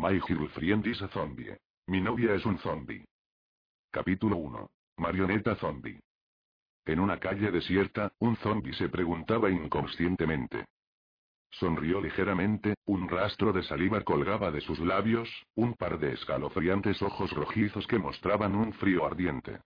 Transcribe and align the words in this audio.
My 0.00 0.16
girlfriend 0.20 0.86
is 0.86 1.02
a 1.02 1.08
zombie. 1.08 1.56
Mi 1.88 2.00
novia 2.00 2.32
es 2.32 2.46
un 2.46 2.56
zombie. 2.58 3.04
Capítulo 3.90 4.36
1. 4.36 4.70
Marioneta 4.98 5.56
zombie. 5.56 5.98
En 6.86 7.00
una 7.00 7.18
calle 7.18 7.50
desierta, 7.50 8.12
un 8.20 8.36
zombie 8.36 8.72
se 8.74 8.88
preguntaba 8.88 9.50
inconscientemente. 9.50 10.66
Sonrió 11.50 12.00
ligeramente, 12.00 12.76
un 12.86 13.08
rastro 13.08 13.52
de 13.52 13.64
saliva 13.64 14.00
colgaba 14.02 14.52
de 14.52 14.60
sus 14.60 14.78
labios, 14.78 15.28
un 15.56 15.74
par 15.74 15.98
de 15.98 16.12
escalofriantes 16.12 17.02
ojos 17.02 17.32
rojizos 17.32 17.84
que 17.88 17.98
mostraban 17.98 18.54
un 18.54 18.72
frío 18.74 19.04
ardiente. 19.04 19.62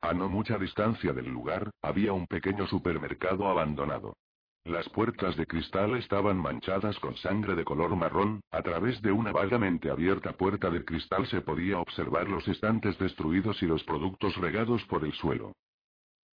A 0.00 0.14
no 0.14 0.28
mucha 0.28 0.58
distancia 0.58 1.12
del 1.12 1.28
lugar, 1.28 1.70
había 1.80 2.12
un 2.12 2.26
pequeño 2.26 2.66
supermercado 2.66 3.46
abandonado. 3.46 4.16
Las 4.64 4.88
puertas 4.88 5.36
de 5.36 5.46
cristal 5.46 5.94
estaban 5.98 6.38
manchadas 6.38 6.98
con 6.98 7.14
sangre 7.16 7.54
de 7.54 7.64
color 7.64 7.94
marrón, 7.96 8.40
a 8.50 8.62
través 8.62 9.02
de 9.02 9.12
una 9.12 9.30
vagamente 9.30 9.90
abierta 9.90 10.32
puerta 10.32 10.70
de 10.70 10.82
cristal 10.86 11.26
se 11.26 11.42
podía 11.42 11.78
observar 11.78 12.30
los 12.30 12.48
estantes 12.48 12.98
destruidos 12.98 13.62
y 13.62 13.66
los 13.66 13.84
productos 13.84 14.34
regados 14.38 14.82
por 14.86 15.04
el 15.04 15.12
suelo. 15.12 15.52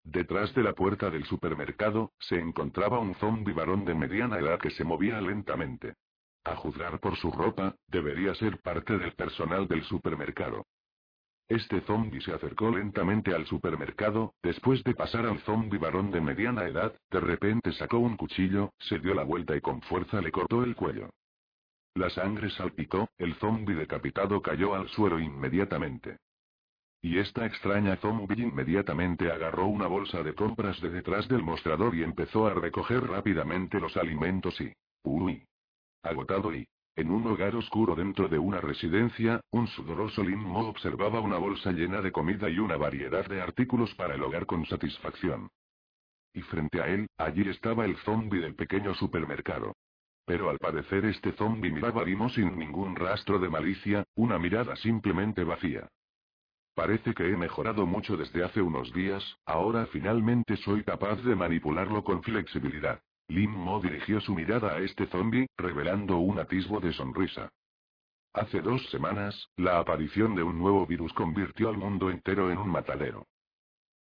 Detrás 0.05 0.55
de 0.55 0.63
la 0.63 0.71
puerta 0.71 1.09
del 1.09 1.25
supermercado, 1.25 2.13
se 2.19 2.39
encontraba 2.39 2.99
un 2.99 3.15
zombi 3.15 3.51
varón 3.51 3.83
de 3.83 3.95
mediana 3.95 4.39
edad 4.39 4.59
que 4.59 4.71
se 4.71 4.85
movía 4.85 5.19
lentamente. 5.19 5.95
A 6.45 6.55
juzgar 6.55 7.01
por 7.01 7.17
su 7.17 7.31
ropa, 7.31 7.75
debería 7.87 8.33
ser 8.35 8.61
parte 8.61 8.97
del 8.97 9.11
personal 9.11 9.67
del 9.67 9.83
supermercado. 9.83 10.65
Este 11.51 11.81
zombi 11.81 12.21
se 12.21 12.31
acercó 12.31 12.71
lentamente 12.71 13.35
al 13.35 13.45
supermercado, 13.45 14.35
después 14.41 14.81
de 14.85 14.93
pasar 14.93 15.25
al 15.25 15.39
zombi 15.39 15.77
varón 15.77 16.09
de 16.09 16.21
mediana 16.21 16.63
edad, 16.63 16.95
de 17.09 17.19
repente 17.19 17.73
sacó 17.73 17.99
un 17.99 18.15
cuchillo, 18.15 18.71
se 18.79 18.99
dio 18.99 19.13
la 19.13 19.23
vuelta 19.23 19.53
y 19.53 19.59
con 19.59 19.81
fuerza 19.81 20.21
le 20.21 20.31
cortó 20.31 20.63
el 20.63 20.77
cuello. 20.77 21.09
La 21.95 22.09
sangre 22.09 22.51
salpicó, 22.51 23.09
el 23.17 23.35
zombi 23.35 23.73
decapitado 23.73 24.41
cayó 24.41 24.75
al 24.75 24.87
suelo 24.87 25.19
inmediatamente. 25.19 26.19
Y 27.01 27.17
esta 27.17 27.45
extraña 27.45 27.97
zombi 27.97 28.41
inmediatamente 28.41 29.29
agarró 29.29 29.65
una 29.65 29.87
bolsa 29.87 30.23
de 30.23 30.33
compras 30.33 30.79
de 30.79 30.89
detrás 30.89 31.27
del 31.27 31.43
mostrador 31.43 31.93
y 31.95 32.03
empezó 32.03 32.47
a 32.47 32.53
recoger 32.53 33.03
rápidamente 33.05 33.77
los 33.81 33.97
alimentos 33.97 34.61
y... 34.61 34.71
¡Uy! 35.03 35.43
Agotado 36.01 36.55
y... 36.55 36.65
En 36.95 37.09
un 37.09 37.25
hogar 37.25 37.55
oscuro 37.55 37.95
dentro 37.95 38.27
de 38.27 38.37
una 38.37 38.59
residencia, 38.59 39.39
un 39.51 39.67
sudoroso 39.67 40.23
Mo 40.23 40.67
observaba 40.67 41.21
una 41.21 41.37
bolsa 41.37 41.71
llena 41.71 42.01
de 42.01 42.11
comida 42.11 42.49
y 42.49 42.59
una 42.59 42.75
variedad 42.75 43.25
de 43.27 43.41
artículos 43.41 43.95
para 43.95 44.15
el 44.15 44.23
hogar 44.23 44.45
con 44.45 44.65
satisfacción. 44.65 45.49
Y 46.33 46.41
frente 46.41 46.81
a 46.81 46.87
él, 46.87 47.07
allí 47.17 47.47
estaba 47.49 47.85
el 47.85 47.95
zombi 47.97 48.39
del 48.39 48.55
pequeño 48.55 48.93
supermercado. 48.95 49.73
Pero 50.25 50.49
al 50.49 50.59
parecer 50.59 51.05
este 51.05 51.31
zombi 51.33 51.71
miraba 51.71 52.01
a 52.01 52.05
Limo 52.05 52.29
sin 52.29 52.57
ningún 52.57 52.95
rastro 52.95 53.39
de 53.39 53.49
malicia, 53.49 54.03
una 54.15 54.37
mirada 54.37 54.75
simplemente 54.75 55.43
vacía. 55.43 55.87
Parece 56.73 57.13
que 57.13 57.27
he 57.27 57.37
mejorado 57.37 57.85
mucho 57.85 58.15
desde 58.17 58.43
hace 58.43 58.61
unos 58.61 58.93
días, 58.93 59.37
ahora 59.45 59.85
finalmente 59.87 60.57
soy 60.57 60.83
capaz 60.83 61.21
de 61.23 61.35
manipularlo 61.35 62.03
con 62.03 62.21
flexibilidad. 62.23 63.01
Lim 63.31 63.51
Mo 63.51 63.79
dirigió 63.79 64.19
su 64.19 64.35
mirada 64.35 64.73
a 64.73 64.79
este 64.79 65.07
zombi, 65.07 65.47
revelando 65.57 66.17
un 66.17 66.37
atisbo 66.37 66.81
de 66.81 66.91
sonrisa. 66.91 67.47
Hace 68.33 68.61
dos 68.61 68.85
semanas, 68.89 69.47
la 69.55 69.79
aparición 69.79 70.35
de 70.35 70.43
un 70.43 70.59
nuevo 70.59 70.85
virus 70.85 71.13
convirtió 71.13 71.69
al 71.69 71.77
mundo 71.77 72.09
entero 72.09 72.51
en 72.51 72.57
un 72.57 72.67
matadero. 72.67 73.25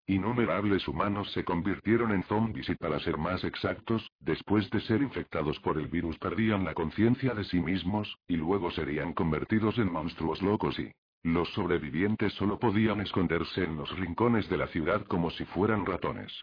Innumerables 0.07 0.87
humanos 0.87 1.31
se 1.31 1.43
convirtieron 1.43 2.11
en 2.11 2.23
zombies 2.23 2.69
y 2.69 2.75
para 2.75 2.99
ser 3.01 3.19
más 3.19 3.43
exactos, 3.43 4.09
después 4.19 4.67
de 4.71 4.81
ser 4.81 5.03
infectados 5.03 5.59
por 5.59 5.77
el 5.77 5.89
virus 5.89 6.17
perdían 6.17 6.65
la 6.65 6.73
conciencia 6.73 7.35
de 7.35 7.43
sí 7.43 7.61
mismos, 7.61 8.17
y 8.27 8.35
luego 8.35 8.71
serían 8.71 9.13
convertidos 9.13 9.77
en 9.77 9.91
monstruos 9.91 10.41
locos 10.41 10.79
y... 10.79 10.91
Los 11.21 11.49
sobrevivientes 11.53 12.33
solo 12.33 12.57
podían 12.57 12.99
esconderse 13.01 13.63
en 13.63 13.77
los 13.77 13.95
rincones 13.95 14.49
de 14.49 14.57
la 14.57 14.67
ciudad 14.69 15.05
como 15.05 15.29
si 15.29 15.45
fueran 15.45 15.85
ratones. 15.85 16.33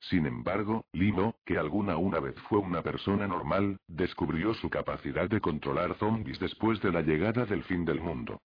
Sin 0.00 0.24
embargo, 0.26 0.86
Lino, 0.92 1.36
que 1.44 1.58
alguna 1.58 1.96
una 1.98 2.20
vez 2.20 2.34
fue 2.48 2.58
una 2.58 2.82
persona 2.82 3.26
normal, 3.26 3.78
descubrió 3.86 4.54
su 4.54 4.70
capacidad 4.70 5.28
de 5.28 5.40
controlar 5.40 5.94
zombies 5.98 6.40
después 6.40 6.80
de 6.80 6.90
la 6.90 7.02
llegada 7.02 7.44
del 7.44 7.62
fin 7.64 7.84
del 7.84 8.00
mundo. 8.00 8.40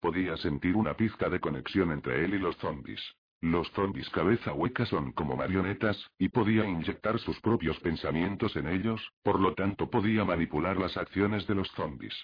Podía 0.00 0.36
sentir 0.36 0.76
una 0.76 0.94
pizca 0.94 1.28
de 1.28 1.40
conexión 1.40 1.90
entre 1.90 2.24
él 2.24 2.34
y 2.34 2.38
los 2.38 2.56
zombies. 2.56 3.00
Los 3.42 3.70
zombies 3.72 4.08
cabeza 4.10 4.52
hueca 4.52 4.86
son 4.86 5.12
como 5.12 5.34
marionetas, 5.34 5.96
y 6.18 6.28
podía 6.28 6.64
inyectar 6.64 7.18
sus 7.18 7.40
propios 7.40 7.78
pensamientos 7.80 8.54
en 8.54 8.68
ellos, 8.68 9.00
por 9.22 9.40
lo 9.40 9.54
tanto 9.54 9.90
podía 9.90 10.24
manipular 10.24 10.76
las 10.76 10.96
acciones 10.96 11.46
de 11.46 11.54
los 11.54 11.68
zombies. 11.72 12.14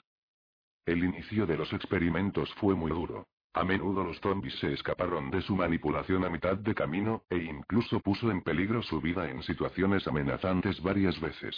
El 0.85 1.03
inicio 1.03 1.47
de 1.47 1.57
los 1.57 1.73
experimentos 1.73 2.53
fue 2.55 2.75
muy 2.75 2.91
duro. 2.91 3.27
A 3.57 3.65
menudo 3.65 4.05
los 4.05 4.21
zombies 4.21 4.55
se 4.59 4.71
escaparon 4.75 5.31
de 5.31 5.41
su 5.41 5.57
manipulación 5.57 6.27
a 6.27 6.29
mitad 6.29 6.59
de 6.59 6.75
camino, 6.75 7.23
e 7.31 7.39
incluso 7.39 8.01
puso 8.01 8.31
en 8.31 8.43
peligro 8.43 8.83
su 8.83 9.01
vida 9.01 9.31
en 9.31 9.43
situaciones 9.43 10.07
amenazantes 10.07 10.83
varias 10.83 11.19
veces. 11.23 11.57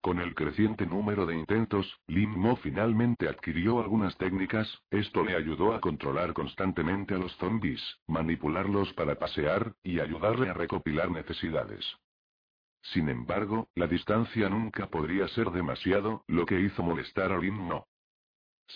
Con 0.00 0.20
el 0.20 0.32
creciente 0.36 0.86
número 0.86 1.26
de 1.26 1.34
intentos, 1.34 1.92
Lim 2.06 2.30
Mo 2.30 2.54
finalmente 2.54 3.28
adquirió 3.28 3.80
algunas 3.80 4.16
técnicas, 4.16 4.68
esto 4.92 5.24
le 5.24 5.34
ayudó 5.34 5.74
a 5.74 5.80
controlar 5.80 6.34
constantemente 6.34 7.14
a 7.14 7.18
los 7.18 7.36
zombies, 7.38 7.82
manipularlos 8.06 8.92
para 8.92 9.16
pasear, 9.16 9.74
y 9.82 9.98
ayudarle 9.98 10.50
a 10.50 10.54
recopilar 10.54 11.10
necesidades. 11.10 11.84
Sin 12.92 13.08
embargo, 13.08 13.66
la 13.74 13.88
distancia 13.88 14.48
nunca 14.48 14.86
podría 14.86 15.26
ser 15.26 15.50
demasiado, 15.50 16.22
lo 16.28 16.46
que 16.46 16.60
hizo 16.60 16.84
molestar 16.84 17.32
a 17.32 17.38
Lim 17.38 17.56
Mo. 17.56 17.88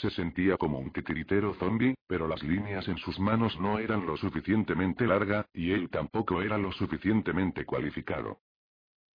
Se 0.01 0.11
sentía 0.11 0.59
como 0.59 0.79
un 0.79 0.91
titiritero 0.91 1.55
zombie, 1.55 1.95
pero 2.07 2.29
las 2.29 2.43
líneas 2.43 2.87
en 2.87 2.99
sus 2.99 3.19
manos 3.19 3.59
no 3.59 3.79
eran 3.79 4.05
lo 4.05 4.19
suficientemente 4.19 5.07
larga, 5.07 5.47
y 5.55 5.73
él 5.73 5.89
tampoco 5.89 6.43
era 6.43 6.59
lo 6.59 6.71
suficientemente 6.73 7.65
cualificado. 7.65 8.41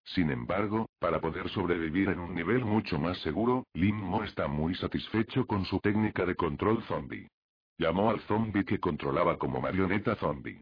Sin 0.03 0.31
embargo, 0.31 0.90
para 0.97 1.22
poder 1.22 1.50
sobrevivir 1.50 2.09
en 2.09 2.19
un 2.19 2.34
nivel 2.34 2.66
mucho 2.66 2.97
más 2.97 3.19
seguro, 3.19 3.68
Lim 3.74 3.96
Mo 3.96 4.24
está 4.24 4.47
muy 4.47 4.74
satisfecho 4.74 5.46
con 5.46 5.66
su 5.66 5.80
técnica 5.80 6.25
de 6.25 6.36
control 6.36 6.81
zombie. 6.88 7.30
Llamó 7.78 8.09
al 8.09 8.19
zombie 8.22 8.66
que 8.66 8.80
controlaba 8.80 9.38
como 9.38 9.62
marioneta 9.62 10.16
zombie. 10.16 10.62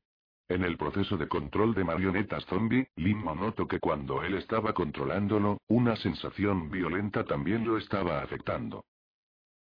En 0.50 0.66
el 0.66 0.76
proceso 0.76 1.16
de 1.16 1.30
control 1.30 1.74
de 1.74 1.86
marionetas 1.86 2.46
zombie, 2.48 2.90
Lim 2.98 3.20
Mo 3.20 3.36
notó 3.36 3.70
que 3.70 3.80
cuando 3.80 4.22
él 4.24 4.34
estaba 4.34 4.74
controlándolo, 4.74 5.60
una 5.70 5.96
sensación 5.96 6.70
violenta 6.70 7.24
también 7.24 7.66
lo 7.66 7.78
estaba 7.78 8.22
afectando. 8.22 8.84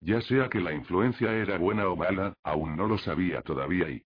Ya 0.06 0.20
sea 0.20 0.50
que 0.50 0.60
la 0.60 0.74
influencia 0.74 1.32
era 1.32 1.58
buena 1.58 1.88
o 1.88 1.96
mala, 1.96 2.34
aún 2.44 2.76
no 2.76 2.88
lo 2.88 2.98
sabía 2.98 3.42
todavía 3.42 3.90
y... 3.90 4.04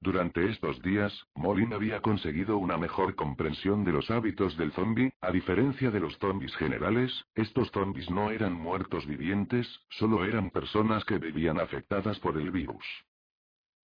Durante 0.00 0.48
estos 0.48 0.80
días, 0.80 1.12
Molin 1.34 1.72
había 1.72 2.00
conseguido 2.00 2.56
una 2.56 2.78
mejor 2.78 3.16
comprensión 3.16 3.84
de 3.84 3.90
los 3.90 4.12
hábitos 4.12 4.56
del 4.56 4.70
zombi, 4.70 5.10
a 5.20 5.32
diferencia 5.32 5.90
de 5.90 5.98
los 5.98 6.16
zombis 6.18 6.54
generales, 6.54 7.24
estos 7.34 7.68
zombis 7.72 8.08
no 8.08 8.30
eran 8.30 8.52
muertos 8.52 9.06
vivientes, 9.06 9.66
solo 9.90 10.24
eran 10.24 10.50
personas 10.50 11.04
que 11.04 11.18
vivían 11.18 11.58
afectadas 11.58 12.20
por 12.20 12.38
el 12.38 12.52
virus. 12.52 12.84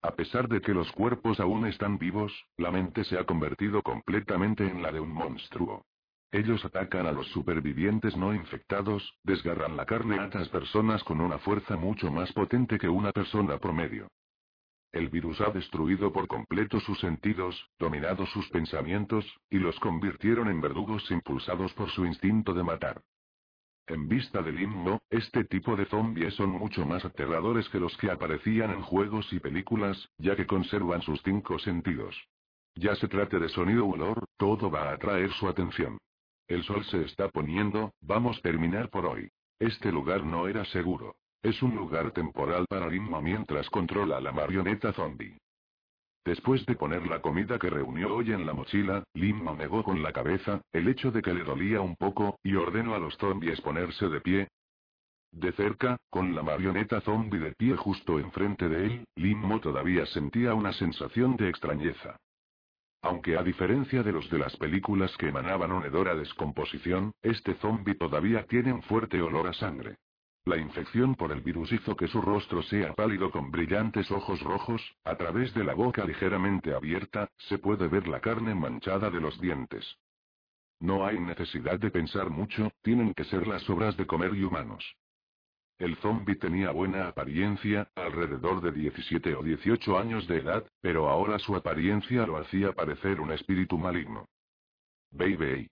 A 0.04 0.12
pesar 0.12 0.48
de 0.48 0.62
que 0.62 0.76
los 0.76 0.92
cuerpos 0.92 1.40
aún 1.40 1.66
están 1.66 1.98
vivos, 1.98 2.32
la 2.58 2.70
mente 2.70 3.04
se 3.06 3.18
ha 3.18 3.26
convertido 3.26 3.82
completamente 3.82 4.68
en 4.68 4.84
la 4.84 4.92
de 4.92 5.00
un 5.00 5.12
monstruo. 5.12 5.84
Ellos 6.34 6.66
atacan 6.66 7.06
a 7.06 7.12
los 7.12 7.28
supervivientes 7.28 8.18
no 8.18 8.34
infectados, 8.34 9.20
desgarran 9.24 9.78
la 9.78 9.86
carne 9.86 10.20
a 10.20 10.26
estas 10.26 10.50
personas 10.50 11.04
con 11.04 11.22
una 11.22 11.38
fuerza 11.38 11.78
mucho 11.78 12.10
más 12.10 12.34
potente 12.34 12.80
que 12.80 12.90
una 12.90 13.12
persona 13.12 13.60
promedio. 13.60 14.08
El 14.92 15.10
virus 15.10 15.40
ha 15.42 15.52
destruido 15.52 16.12
por 16.12 16.28
completo 16.28 16.80
sus 16.80 17.00
sentidos, 17.00 17.70
dominado 17.78 18.26
sus 18.26 18.50
pensamientos, 18.50 19.24
y 19.52 19.60
los 19.60 19.80
convirtieron 19.80 20.50
en 20.50 20.60
verdugos 20.60 21.10
impulsados 21.12 21.72
por 21.76 21.92
su 21.92 22.04
instinto 22.04 22.56
de 22.56 22.64
matar. 22.64 23.04
En 23.86 24.08
vista 24.08 24.42
del 24.42 24.60
himno, 24.60 25.04
este 25.12 25.44
tipo 25.44 25.76
de 25.76 25.86
zombies 25.86 26.34
son 26.34 26.50
mucho 26.50 26.84
más 26.84 27.06
aterradores 27.06 27.70
que 27.70 27.80
los 27.80 27.96
que 27.98 28.10
aparecían 28.10 28.72
en 28.72 28.82
juegos 28.82 29.32
y 29.34 29.40
películas, 29.40 30.10
ya 30.18 30.36
que 30.36 30.48
conservan 30.48 31.04
sus 31.04 31.22
cinco 31.22 31.60
sentidos. 31.60 32.16
Ya 32.74 32.96
se 32.96 33.08
trate 33.08 33.38
de 33.38 33.50
sonido 33.50 33.86
o 33.86 33.94
olor, 33.94 34.26
todo 34.38 34.72
va 34.72 34.90
a 34.90 34.94
atraer 34.94 35.32
su 35.34 35.48
atención. 35.48 36.00
El 36.54 36.64
sol 36.66 36.86
se 36.86 37.02
está 37.02 37.30
poniendo, 37.30 37.96
vamos 38.02 38.38
a 38.38 38.42
terminar 38.42 38.92
por 38.92 39.08
hoy. 39.08 39.28
este 39.58 39.92
lugar 39.92 40.24
no 40.24 40.48
era 40.48 40.64
seguro. 40.66 41.16
Es 41.42 41.64
un 41.64 41.76
lugar 41.76 42.12
temporal 42.12 42.68
para 42.70 42.88
Limmo 42.90 43.20
mientras 43.24 43.68
controla 43.72 44.22
la 44.22 44.32
marioneta 44.32 44.94
zombie. 44.94 45.36
Después 46.24 46.64
de 46.68 46.76
poner 46.76 47.08
la 47.08 47.24
comida 47.24 47.58
que 47.58 47.72
reunió 47.72 48.14
hoy 48.14 48.34
en 48.34 48.46
la 48.46 48.54
mochila, 48.54 49.04
Limmo 49.16 49.56
negó 49.56 49.84
con 49.84 50.04
la 50.04 50.14
cabeza, 50.14 50.62
el 50.72 50.88
hecho 50.90 51.10
de 51.10 51.24
que 51.24 51.34
le 51.34 51.44
dolía 51.44 51.82
un 51.82 51.96
poco, 51.96 52.38
y 52.44 52.54
ordenó 52.54 52.94
a 52.94 53.00
los 53.00 53.16
zombies 53.18 53.60
ponerse 53.62 54.08
de 54.08 54.22
pie. 54.22 54.48
De 55.32 55.54
cerca, 55.54 55.98
con 56.12 56.36
la 56.36 56.44
marioneta 56.44 57.02
zombie 57.02 57.40
de 57.40 57.54
pie 57.54 57.76
justo 57.76 58.20
enfrente 58.20 58.70
de 58.70 58.86
él, 58.86 59.06
Limmo 59.16 59.60
todavía 59.60 60.06
sentía 60.06 60.54
una 60.54 60.72
sensación 60.72 61.36
de 61.36 61.50
extrañeza. 61.50 62.16
Aunque 63.04 63.38
a 63.38 63.44
diferencia 63.44 64.02
de 64.02 64.14
los 64.14 64.30
de 64.30 64.40
las 64.40 64.56
películas 64.56 65.16
que 65.18 65.28
emanaban 65.28 65.74
un 65.74 65.84
hedor 65.84 66.08
a 66.08 66.16
descomposición, 66.16 67.12
este 67.22 67.54
zombie 67.56 67.96
todavía 67.96 68.46
tiene 68.48 68.72
un 68.72 68.82
fuerte 68.82 69.22
olor 69.22 69.48
a 69.48 69.54
sangre. 69.54 69.98
La 70.46 70.56
infección 70.58 71.16
por 71.16 71.34
el 71.34 71.42
virus 71.42 71.74
hizo 71.74 71.98
que 71.98 72.08
su 72.08 72.22
rostro 72.22 72.64
sea 72.64 72.94
pálido 72.94 73.30
con 73.30 73.52
brillantes 73.52 74.10
ojos 74.10 74.42
rojos, 74.42 74.82
a 75.04 75.16
través 75.18 75.54
de 75.54 75.66
la 75.66 75.74
boca 75.74 76.06
ligeramente 76.06 76.74
abierta, 76.74 77.30
se 77.50 77.58
puede 77.58 77.90
ver 77.90 78.08
la 78.08 78.22
carne 78.22 78.56
manchada 78.56 79.10
de 79.10 79.20
los 79.20 79.40
dientes. 79.40 79.86
No 80.80 81.06
hay 81.06 81.20
necesidad 81.20 81.80
de 81.80 81.92
pensar 81.92 82.30
mucho, 82.30 82.72
tienen 82.82 83.14
que 83.14 83.26
ser 83.26 83.48
las 83.48 83.70
obras 83.70 83.98
de 83.98 84.08
comer 84.08 84.34
y 84.34 84.44
humanos. 84.44 84.96
El 85.80 85.96
zombie 85.98 86.36
tenía 86.36 86.72
buena 86.72 87.08
apariencia, 87.08 87.90
alrededor 87.96 88.62
de 88.62 88.72
17 88.72 89.36
o 89.36 89.44
18 89.44 89.98
años 89.98 90.28
de 90.28 90.38
edad, 90.38 90.66
pero 90.82 91.10
ahora 91.10 91.40
su 91.40 91.56
apariencia 91.56 92.26
lo 92.28 92.38
hacía 92.38 92.74
parecer 92.74 93.20
un 93.20 93.32
espíritu 93.32 93.78
maligno. 93.78 94.26
Baby. 95.12 95.68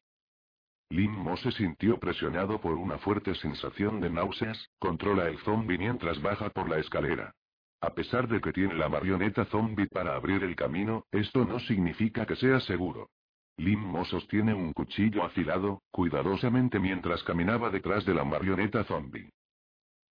Lim 0.89 1.11
Mo 1.11 1.37
se 1.37 1.51
sintió 1.51 1.97
presionado 1.97 2.59
por 2.59 2.73
una 2.73 2.97
fuerte 2.97 3.33
sensación 3.35 4.01
de 4.01 4.09
náuseas, 4.09 4.69
controla 4.79 5.27
el 5.27 5.37
zombie 5.39 5.77
mientras 5.77 6.21
baja 6.21 6.49
por 6.49 6.69
la 6.69 6.79
escalera. 6.79 7.33
A 7.79 7.93
pesar 7.93 8.27
de 8.27 8.41
que 8.41 8.51
tiene 8.51 8.75
la 8.75 8.89
marioneta 8.89 9.45
zombie 9.45 9.87
para 9.87 10.15
abrir 10.15 10.43
el 10.43 10.55
camino, 10.55 11.05
esto 11.11 11.45
no 11.45 11.59
significa 11.59 12.25
que 12.25 12.35
sea 12.35 12.59
seguro. 12.59 13.09
Lim 13.57 13.79
Mo 13.79 14.03
sostiene 14.05 14.53
un 14.53 14.73
cuchillo 14.73 15.23
afilado, 15.23 15.81
cuidadosamente 15.91 16.79
mientras 16.79 17.23
caminaba 17.23 17.69
detrás 17.69 18.05
de 18.05 18.13
la 18.13 18.23
marioneta 18.23 18.83
zombie. 18.83 19.29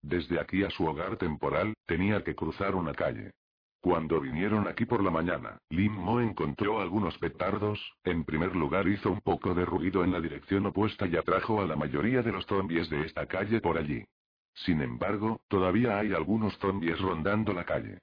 Desde 0.02 0.40
aquí 0.40 0.64
a 0.64 0.70
su 0.70 0.86
hogar 0.86 1.16
temporal, 1.16 1.74
tenía 1.86 2.24
que 2.24 2.34
cruzar 2.34 2.74
una 2.74 2.94
calle. 2.94 3.32
Cuando 3.80 4.20
vinieron 4.20 4.68
aquí 4.68 4.84
por 4.84 5.02
la 5.02 5.10
mañana, 5.10 5.58
Lim 5.70 5.92
Mo 5.92 6.20
encontró 6.20 6.80
algunos 6.80 7.16
petardos, 7.16 7.80
en 8.04 8.24
primer 8.24 8.54
lugar 8.54 8.86
hizo 8.86 9.10
un 9.10 9.20
poco 9.20 9.54
de 9.54 9.64
ruido 9.64 10.04
en 10.04 10.12
la 10.12 10.20
dirección 10.20 10.66
opuesta 10.66 11.06
y 11.06 11.16
atrajo 11.16 11.62
a 11.62 11.66
la 11.66 11.76
mayoría 11.76 12.22
de 12.22 12.32
los 12.32 12.44
zombies 12.44 12.90
de 12.90 13.06
esta 13.06 13.26
calle 13.26 13.60
por 13.60 13.78
allí. 13.78 14.04
Sin 14.54 14.82
embargo, 14.82 15.40
todavía 15.48 15.98
hay 15.98 16.12
algunos 16.12 16.58
zombies 16.58 17.00
rondando 17.00 17.54
la 17.54 17.64
calle. 17.64 17.98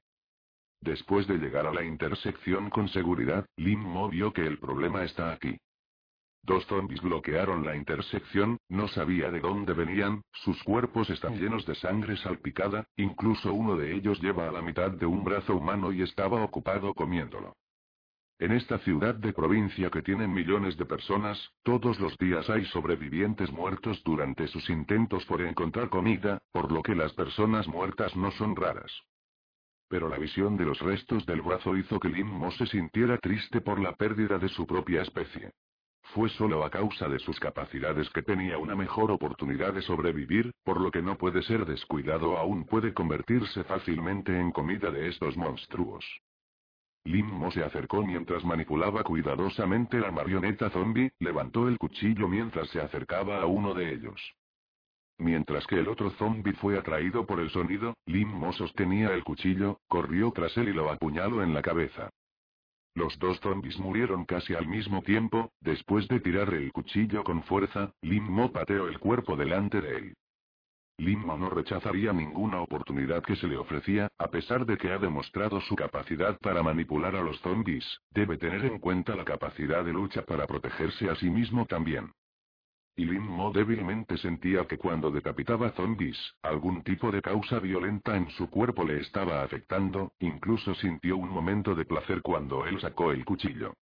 Después 0.82 1.28
de 1.28 1.38
llegar 1.38 1.68
a 1.68 1.74
la 1.74 1.84
intersección 1.84 2.70
con 2.70 2.88
seguridad, 2.90 3.46
Lim 3.58 3.80
Mo 3.80 4.10
vio 4.10 4.34
que 4.34 4.46
el 4.46 4.58
problema 4.58 5.04
está 5.04 5.32
aquí. 5.32 5.60
Dos 6.48 6.66
zombies 6.68 7.02
bloquearon 7.02 7.66
la 7.66 7.76
intersección, 7.76 8.58
no 8.70 8.88
sabía 8.88 9.30
de 9.30 9.42
dónde 9.42 9.74
venían, 9.74 10.22
sus 10.32 10.64
cuerpos 10.64 11.10
están 11.10 11.38
llenos 11.38 11.66
de 11.66 11.76
sangre 11.76 12.16
salpicada, 12.16 12.86
incluso 12.96 13.54
uno 13.54 13.76
de 13.76 13.94
ellos 13.94 14.22
lleva 14.22 14.48
a 14.48 14.52
la 14.54 14.62
mitad 14.62 14.92
de 14.92 15.06
un 15.06 15.26
brazo 15.26 15.58
humano 15.58 15.92
y 15.92 16.04
estaba 16.04 16.42
ocupado 16.42 16.94
comiéndolo. 16.94 17.58
En 18.40 18.54
esta 18.54 18.78
ciudad 18.80 19.14
de 19.16 19.34
provincia 19.34 19.90
que 19.90 20.02
tiene 20.02 20.26
millones 20.26 20.78
de 20.78 20.86
personas, 20.86 21.38
todos 21.64 22.00
los 22.00 22.18
días 22.18 22.50
hay 22.50 22.64
sobrevivientes 22.68 23.52
muertos 23.52 24.02
durante 24.06 24.48
sus 24.48 24.70
intentos 24.70 25.26
por 25.26 25.42
encontrar 25.42 25.90
comida, 25.90 26.40
por 26.54 26.72
lo 26.72 26.82
que 26.82 26.96
las 26.96 27.12
personas 27.12 27.68
muertas 27.68 28.16
no 28.16 28.32
son 28.32 28.56
raras. 28.56 28.94
Pero 29.90 30.08
la 30.08 30.18
visión 30.18 30.56
de 30.56 30.64
los 30.64 30.80
restos 30.80 31.26
del 31.26 31.42
brazo 31.42 31.76
hizo 31.76 32.00
que 32.00 32.08
Lim 32.08 32.28
Mo 32.28 32.52
se 32.52 32.68
sintiera 32.68 33.18
triste 33.18 33.60
por 33.60 33.82
la 33.82 33.98
pérdida 33.98 34.40
de 34.40 34.48
su 34.48 34.66
propia 34.66 35.02
especie. 35.02 35.52
Fue 36.14 36.30
solo 36.30 36.64
a 36.64 36.70
causa 36.70 37.08
de 37.08 37.20
sus 37.20 37.40
capacidades 37.40 38.10
que 38.12 38.22
tenía 38.22 38.58
una 38.58 38.76
mejor 38.76 39.12
oportunidad 39.12 39.74
de 39.74 39.82
sobrevivir, 39.82 40.52
por 40.64 40.80
lo 40.80 40.90
que 40.90 41.02
no 41.02 41.18
puede 41.18 41.44
ser 41.44 41.66
descuidado 41.66 42.38
aún 42.38 42.66
puede 42.66 42.94
convertirse 42.94 43.64
fácilmente 43.66 44.40
en 44.40 44.52
comida 44.52 44.90
de 44.90 45.10
estos 45.10 45.36
monstruos. 45.36 46.06
Limmo 47.04 47.52
se 47.52 47.64
acercó 47.64 48.06
mientras 48.06 48.44
manipulaba 48.44 49.04
cuidadosamente 49.04 50.00
la 50.00 50.12
marioneta 50.12 50.70
zombie, 50.70 51.12
levantó 51.20 51.68
el 51.68 51.78
cuchillo 51.78 52.28
mientras 52.28 52.70
se 52.70 52.82
acercaba 52.82 53.42
a 53.42 53.46
uno 53.46 53.74
de 53.74 53.94
ellos. 53.94 54.34
Mientras 55.20 55.66
que 55.68 55.80
el 55.80 55.88
otro 55.88 56.12
zombie 56.12 56.54
fue 56.54 56.78
atraído 56.78 57.26
por 57.26 57.40
el 57.40 57.50
sonido, 57.50 57.96
Limmo 58.06 58.54
sostenía 58.54 59.14
el 59.14 59.24
cuchillo, 59.24 59.80
corrió 59.88 60.32
tras 60.32 60.56
él 60.58 60.70
y 60.70 60.74
lo 60.74 60.92
apuñaló 60.92 61.44
en 61.44 61.54
la 61.54 61.62
cabeza. 61.62 62.10
Los 62.98 63.20
dos 63.20 63.40
zombies 63.42 63.78
murieron 63.78 64.26
casi 64.26 64.56
al 64.56 64.68
mismo 64.68 65.04
tiempo, 65.04 65.52
después 65.62 66.08
de 66.08 66.20
tirar 66.20 66.52
el 66.52 66.72
cuchillo 66.72 67.24
con 67.24 67.44
fuerza, 67.44 67.92
Limmo 68.02 68.52
pateó 68.52 68.88
el 68.88 68.98
cuerpo 68.98 69.36
delante 69.36 69.82
de 69.82 69.98
él. 69.98 70.14
Limmo 70.98 71.38
no 71.38 71.52
rechazaría 71.52 72.12
ninguna 72.12 72.60
oportunidad 72.60 73.22
que 73.22 73.36
se 73.36 73.46
le 73.46 73.56
ofrecía, 73.56 74.08
a 74.18 74.30
pesar 74.30 74.66
de 74.66 74.78
que 74.78 74.92
ha 74.92 74.98
demostrado 74.98 75.62
su 75.62 75.76
capacidad 75.76 76.40
para 76.40 76.64
manipular 76.64 77.16
a 77.16 77.22
los 77.22 77.40
zombies, 77.42 77.86
debe 78.10 78.36
tener 78.40 78.66
en 78.66 78.80
cuenta 78.80 79.16
la 79.16 79.26
capacidad 79.26 79.86
de 79.86 79.94
lucha 79.94 80.24
para 80.24 80.48
protegerse 80.48 81.08
a 81.08 81.16
sí 81.18 81.30
mismo 81.30 81.68
también. 81.68 82.12
Y 83.00 83.06
Lin 83.06 83.22
Mo 83.22 83.52
débilmente 83.52 84.18
sentía 84.18 84.66
que 84.66 84.80
cuando 84.80 85.12
decapitaba 85.12 85.70
zombies, 85.74 86.18
algún 86.42 86.82
tipo 86.82 87.12
de 87.12 87.22
causa 87.22 87.60
violenta 87.60 88.18
en 88.18 88.28
su 88.32 88.50
cuerpo 88.50 88.84
le 88.84 89.00
estaba 89.02 89.44
afectando, 89.44 90.14
incluso 90.20 90.74
sintió 90.74 91.16
un 91.16 91.30
momento 91.30 91.76
de 91.76 91.86
placer 91.86 92.24
cuando 92.24 92.66
él 92.66 92.82
sacó 92.82 93.12
el 93.12 93.24
cuchillo. 93.24 93.76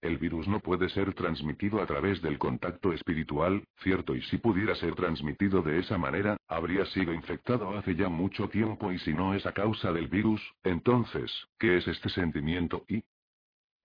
El 0.00 0.16
virus 0.16 0.48
no 0.48 0.60
puede 0.60 0.88
ser 0.88 1.12
transmitido 1.12 1.82
a 1.82 1.86
través 1.86 2.22
del 2.22 2.38
contacto 2.38 2.94
espiritual, 2.94 3.62
cierto, 3.82 4.16
y 4.16 4.22
si 4.22 4.38
pudiera 4.38 4.74
ser 4.74 4.94
transmitido 4.94 5.60
de 5.60 5.78
esa 5.78 5.98
manera, 5.98 6.38
habría 6.48 6.86
sido 6.86 7.12
infectado 7.12 7.76
hace 7.76 7.94
ya 7.94 8.08
mucho 8.08 8.48
tiempo 8.48 8.90
y 8.90 8.98
si 9.00 9.12
no 9.12 9.34
es 9.34 9.44
a 9.44 9.52
causa 9.52 9.92
del 9.92 10.08
virus, 10.08 10.40
entonces, 10.64 11.30
¿qué 11.58 11.76
es 11.76 11.86
este 11.86 12.08
sentimiento 12.08 12.86
y 12.88 13.04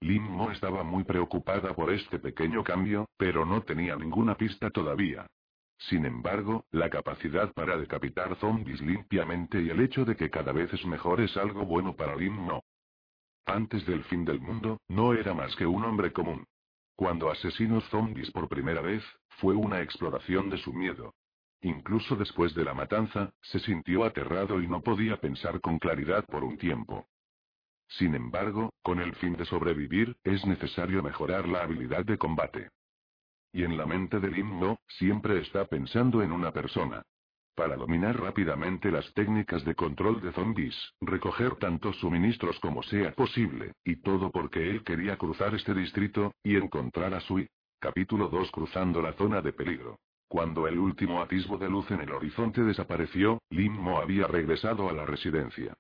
Lim 0.02 0.24
Mo 0.24 0.52
estaba 0.52 0.84
muy 0.84 1.04
preocupada 1.04 1.74
por 1.74 1.92
este 1.92 2.20
pequeño 2.20 2.64
cambio, 2.64 3.10
pero 3.18 3.46
no 3.46 3.64
tenía 3.64 3.96
ninguna 3.96 4.36
pista 4.36 4.70
todavía. 4.70 5.26
Sin 5.78 6.06
embargo, 6.06 6.66
la 6.72 6.90
capacidad 6.90 7.54
para 7.54 7.78
decapitar 7.78 8.36
zombies 8.38 8.82
limpiamente 8.82 9.62
y 9.62 9.70
el 9.70 9.80
hecho 9.82 10.06
de 10.06 10.16
que 10.16 10.30
cada 10.30 10.52
vez 10.52 10.74
es 10.74 10.86
mejor 10.86 11.22
es 11.22 11.36
algo 11.38 11.66
bueno 11.66 11.96
para 11.96 12.16
Lim 12.16 12.34
Mo. 12.34 12.64
Antes 13.46 13.86
del 13.86 14.04
fin 14.06 14.26
del 14.26 14.40
mundo, 14.40 14.80
no 14.88 15.14
era 15.14 15.34
más 15.34 15.56
que 15.56 15.66
un 15.66 15.84
hombre 15.84 16.12
común. 16.12 16.46
Cuando 16.96 17.30
asesinó 17.30 17.82
zombies 17.82 18.32
por 18.32 18.48
primera 18.48 18.82
vez, 18.82 19.04
fue 19.40 19.54
una 19.54 19.82
exploración 19.82 20.50
de 20.50 20.58
su 20.58 20.74
miedo. 20.74 21.14
Incluso 21.62 22.16
después 22.16 22.54
de 22.56 22.64
la 22.64 22.74
matanza, 22.74 23.34
se 23.42 23.60
sintió 23.60 24.06
aterrado 24.06 24.62
y 24.62 24.68
no 24.68 24.82
podía 24.82 25.18
pensar 25.18 25.62
con 25.62 25.78
claridad 25.78 26.26
por 26.26 26.44
un 26.44 26.58
tiempo. 26.58 27.08
Sin 27.88 28.16
embargo, 28.16 28.74
con 28.82 29.00
el 29.00 29.16
fin 29.16 29.34
de 29.34 29.46
sobrevivir, 29.46 30.16
es 30.24 30.46
necesario 30.46 31.04
mejorar 31.04 31.48
la 31.48 31.64
habilidad 31.64 32.06
de 32.06 32.18
combate. 32.18 32.70
Y 33.52 33.64
en 33.64 33.78
la 33.78 33.86
mente 33.86 34.20
del 34.20 34.38
himno, 34.38 34.80
siempre 34.88 35.40
está 35.40 35.66
pensando 35.66 36.22
en 36.22 36.32
una 36.32 36.52
persona. 36.52 37.04
Para 37.56 37.78
dominar 37.78 38.20
rápidamente 38.20 38.92
las 38.92 39.14
técnicas 39.14 39.64
de 39.64 39.76
control 39.76 40.20
de 40.20 40.34
zombies, 40.34 40.76
recoger 41.00 41.56
tantos 41.56 41.96
suministros 42.00 42.60
como 42.60 42.84
sea 42.84 43.14
posible, 43.14 43.72
y 43.86 43.96
todo 44.02 44.30
porque 44.30 44.70
él 44.70 44.84
quería 44.84 45.18
cruzar 45.18 45.56
este 45.56 45.74
distrito, 45.74 46.34
y 46.44 46.58
encontrar 46.58 47.14
a 47.14 47.22
Sui. 47.22 47.48
Capítulo 47.80 48.28
2 48.28 48.52
Cruzando 48.52 49.02
la 49.02 49.14
zona 49.14 49.42
de 49.42 49.54
peligro. 49.54 50.00
Cuando 50.28 50.68
el 50.68 50.78
último 50.78 51.22
atisbo 51.22 51.58
de 51.58 51.70
luz 51.70 51.90
en 51.92 52.02
el 52.02 52.12
horizonte 52.12 52.62
desapareció, 52.62 53.40
Limmo 53.50 54.00
había 54.00 54.28
regresado 54.28 54.90
a 54.90 54.94
la 54.94 55.06
residencia. 55.06 55.74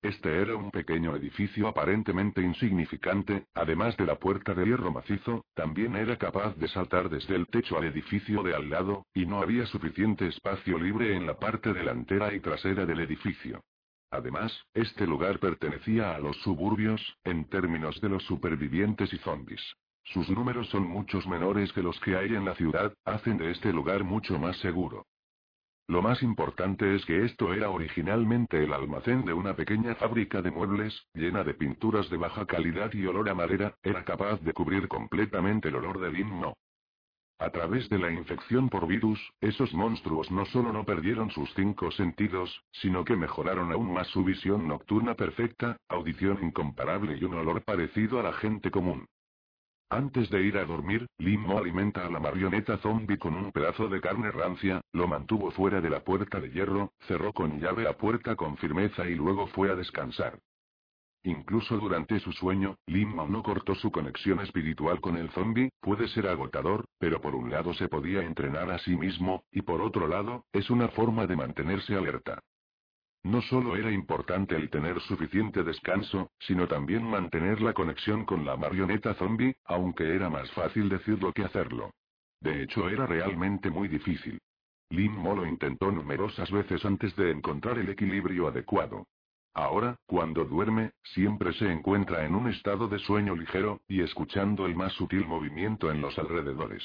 Este 0.00 0.40
era 0.40 0.54
un 0.54 0.70
pequeño 0.70 1.16
edificio 1.16 1.66
aparentemente 1.66 2.40
insignificante, 2.40 3.46
además 3.52 3.96
de 3.96 4.06
la 4.06 4.14
puerta 4.14 4.54
de 4.54 4.64
hierro 4.64 4.92
macizo, 4.92 5.44
también 5.54 5.96
era 5.96 6.16
capaz 6.16 6.54
de 6.56 6.68
saltar 6.68 7.08
desde 7.08 7.34
el 7.34 7.48
techo 7.48 7.76
al 7.76 7.84
edificio 7.84 8.44
de 8.44 8.54
al 8.54 8.70
lado, 8.70 9.06
y 9.12 9.26
no 9.26 9.42
había 9.42 9.66
suficiente 9.66 10.28
espacio 10.28 10.78
libre 10.78 11.16
en 11.16 11.26
la 11.26 11.36
parte 11.36 11.72
delantera 11.72 12.32
y 12.32 12.38
trasera 12.38 12.86
del 12.86 13.00
edificio. 13.00 13.60
Además, 14.12 14.56
este 14.72 15.04
lugar 15.04 15.40
pertenecía 15.40 16.14
a 16.14 16.20
los 16.20 16.36
suburbios, 16.42 17.02
en 17.24 17.46
términos 17.46 18.00
de 18.00 18.08
los 18.08 18.22
supervivientes 18.22 19.12
y 19.12 19.18
zombies. 19.18 19.60
Sus 20.04 20.30
números 20.30 20.68
son 20.68 20.84
muchos 20.84 21.26
menores 21.26 21.72
que 21.72 21.82
los 21.82 21.98
que 22.00 22.16
hay 22.16 22.34
en 22.34 22.44
la 22.44 22.54
ciudad, 22.54 22.94
hacen 23.04 23.36
de 23.36 23.50
este 23.50 23.72
lugar 23.72 24.04
mucho 24.04 24.38
más 24.38 24.56
seguro. 24.58 25.04
Lo 25.88 26.02
más 26.02 26.22
importante 26.22 26.94
es 26.94 27.06
que 27.06 27.24
esto 27.24 27.54
era 27.54 27.70
originalmente 27.70 28.62
el 28.62 28.74
almacén 28.74 29.24
de 29.24 29.32
una 29.32 29.56
pequeña 29.56 29.94
fábrica 29.94 30.42
de 30.42 30.50
muebles, 30.50 31.08
llena 31.14 31.44
de 31.44 31.54
pinturas 31.54 32.10
de 32.10 32.18
baja 32.18 32.44
calidad 32.44 32.92
y 32.92 33.06
olor 33.06 33.30
a 33.30 33.34
madera, 33.34 33.74
era 33.82 34.04
capaz 34.04 34.38
de 34.42 34.52
cubrir 34.52 34.86
completamente 34.86 35.68
el 35.68 35.76
olor 35.76 35.98
del 35.98 36.18
himno. 36.18 36.52
A 37.38 37.48
través 37.50 37.88
de 37.88 37.98
la 37.98 38.10
infección 38.10 38.68
por 38.68 38.86
virus, 38.86 39.18
esos 39.40 39.72
monstruos 39.72 40.30
no 40.30 40.44
solo 40.44 40.74
no 40.74 40.84
perdieron 40.84 41.30
sus 41.30 41.50
cinco 41.54 41.90
sentidos, 41.90 42.62
sino 42.70 43.02
que 43.02 43.16
mejoraron 43.16 43.72
aún 43.72 43.94
más 43.94 44.08
su 44.08 44.22
visión 44.22 44.68
nocturna 44.68 45.14
perfecta, 45.14 45.78
audición 45.88 46.38
incomparable 46.42 47.16
y 47.16 47.24
un 47.24 47.32
olor 47.32 47.62
parecido 47.62 48.20
a 48.20 48.24
la 48.24 48.34
gente 48.34 48.70
común. 48.70 49.06
Antes 49.90 50.28
de 50.28 50.42
ir 50.42 50.58
a 50.58 50.66
dormir, 50.66 51.06
Limo 51.16 51.56
alimenta 51.56 52.04
a 52.04 52.10
la 52.10 52.20
marioneta 52.20 52.76
zombie 52.78 53.16
con 53.16 53.34
un 53.34 53.52
pedazo 53.52 53.88
de 53.88 54.02
carne 54.02 54.30
rancia, 54.30 54.82
lo 54.92 55.08
mantuvo 55.08 55.50
fuera 55.50 55.80
de 55.80 55.88
la 55.88 56.04
puerta 56.04 56.40
de 56.40 56.50
hierro, 56.50 56.92
cerró 57.06 57.32
con 57.32 57.58
llave 57.58 57.84
la 57.84 57.96
puerta 57.96 58.36
con 58.36 58.58
firmeza 58.58 59.06
y 59.06 59.14
luego 59.14 59.46
fue 59.46 59.70
a 59.70 59.74
descansar. 59.74 60.38
Incluso 61.24 61.78
durante 61.78 62.20
su 62.20 62.32
sueño, 62.32 62.76
Limo 62.86 63.26
no 63.26 63.42
cortó 63.42 63.74
su 63.74 63.90
conexión 63.90 64.40
espiritual 64.40 65.00
con 65.00 65.16
el 65.16 65.30
zombie, 65.30 65.70
puede 65.80 66.06
ser 66.08 66.28
agotador, 66.28 66.84
pero 66.98 67.22
por 67.22 67.34
un 67.34 67.50
lado 67.50 67.72
se 67.72 67.88
podía 67.88 68.22
entrenar 68.22 68.70
a 68.70 68.78
sí 68.80 68.94
mismo, 68.94 69.42
y 69.50 69.62
por 69.62 69.80
otro 69.80 70.06
lado, 70.06 70.44
es 70.52 70.68
una 70.68 70.88
forma 70.88 71.26
de 71.26 71.36
mantenerse 71.36 71.94
alerta. 71.94 72.40
No 73.24 73.42
solo 73.42 73.76
era 73.76 73.90
importante 73.90 74.56
el 74.56 74.70
tener 74.70 75.00
suficiente 75.00 75.62
descanso, 75.64 76.30
sino 76.38 76.68
también 76.68 77.02
mantener 77.04 77.60
la 77.60 77.72
conexión 77.72 78.24
con 78.24 78.44
la 78.44 78.56
marioneta 78.56 79.14
zombie, 79.14 79.56
aunque 79.64 80.14
era 80.14 80.30
más 80.30 80.50
fácil 80.52 80.88
decirlo 80.88 81.32
que 81.32 81.44
hacerlo. 81.44 81.90
De 82.40 82.62
hecho, 82.62 82.88
era 82.88 83.06
realmente 83.06 83.70
muy 83.70 83.88
difícil. 83.88 84.38
Limo 84.90 85.34
lo 85.34 85.44
intentó 85.44 85.90
numerosas 85.90 86.50
veces 86.50 86.84
antes 86.84 87.14
de 87.16 87.30
encontrar 87.30 87.78
el 87.78 87.88
equilibrio 87.88 88.48
adecuado. 88.48 89.06
Ahora, 89.52 89.96
cuando 90.06 90.44
duerme, 90.44 90.92
siempre 91.02 91.52
se 91.54 91.70
encuentra 91.70 92.24
en 92.24 92.34
un 92.34 92.48
estado 92.48 92.86
de 92.88 92.98
sueño 93.00 93.34
ligero, 93.34 93.80
y 93.88 94.02
escuchando 94.02 94.66
el 94.66 94.76
más 94.76 94.92
sutil 94.92 95.26
movimiento 95.26 95.90
en 95.90 96.00
los 96.00 96.16
alrededores. 96.18 96.84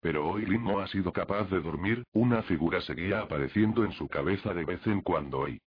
Pero 0.00 0.28
hoy 0.28 0.46
Lin 0.46 0.64
no 0.64 0.80
ha 0.80 0.86
sido 0.88 1.12
capaz 1.12 1.50
de 1.50 1.60
dormir, 1.60 2.04
una 2.12 2.42
figura 2.42 2.80
seguía 2.82 3.20
apareciendo 3.20 3.84
en 3.84 3.92
su 3.92 4.08
cabeza 4.08 4.54
de 4.54 4.64
vez 4.64 4.86
en 4.86 5.00
cuando 5.00 5.48
y... 5.48 5.60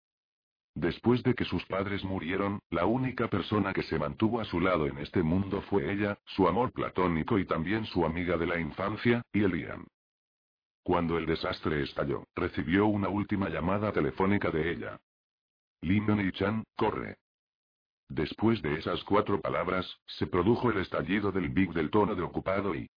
Después 0.74 1.22
de 1.24 1.34
que 1.34 1.44
sus 1.44 1.64
padres 1.66 2.04
murieron, 2.04 2.60
la 2.70 2.86
única 2.86 3.28
persona 3.28 3.72
que 3.72 3.82
se 3.82 3.98
mantuvo 3.98 4.40
a 4.40 4.44
su 4.44 4.60
lado 4.60 4.86
en 4.86 4.98
este 4.98 5.22
mundo 5.22 5.62
fue 5.62 5.92
ella, 5.92 6.16
su 6.26 6.46
amor 6.46 6.72
platónico 6.72 7.38
y 7.40 7.44
también 7.44 7.84
su 7.86 8.04
amiga 8.04 8.36
de 8.36 8.46
la 8.46 8.60
infancia, 8.60 9.22
y 9.32 9.42
Elian. 9.42 9.84
Cuando 10.84 11.18
el 11.18 11.26
desastre 11.26 11.82
estalló, 11.82 12.24
recibió 12.36 12.86
una 12.86 13.08
última 13.08 13.48
llamada 13.48 13.92
telefónica 13.92 14.50
de 14.50 14.70
ella. 14.70 15.00
Lim 15.82 16.30
chan 16.32 16.64
corre. 16.76 17.16
Después 18.08 18.62
de 18.62 18.74
esas 18.74 19.02
cuatro 19.04 19.40
palabras, 19.40 19.86
se 20.06 20.26
produjo 20.26 20.70
el 20.70 20.78
estallido 20.78 21.32
del 21.32 21.48
Big 21.48 21.72
del 21.72 21.90
tono 21.90 22.14
de 22.14 22.22
ocupado 22.22 22.74
y... 22.74 22.88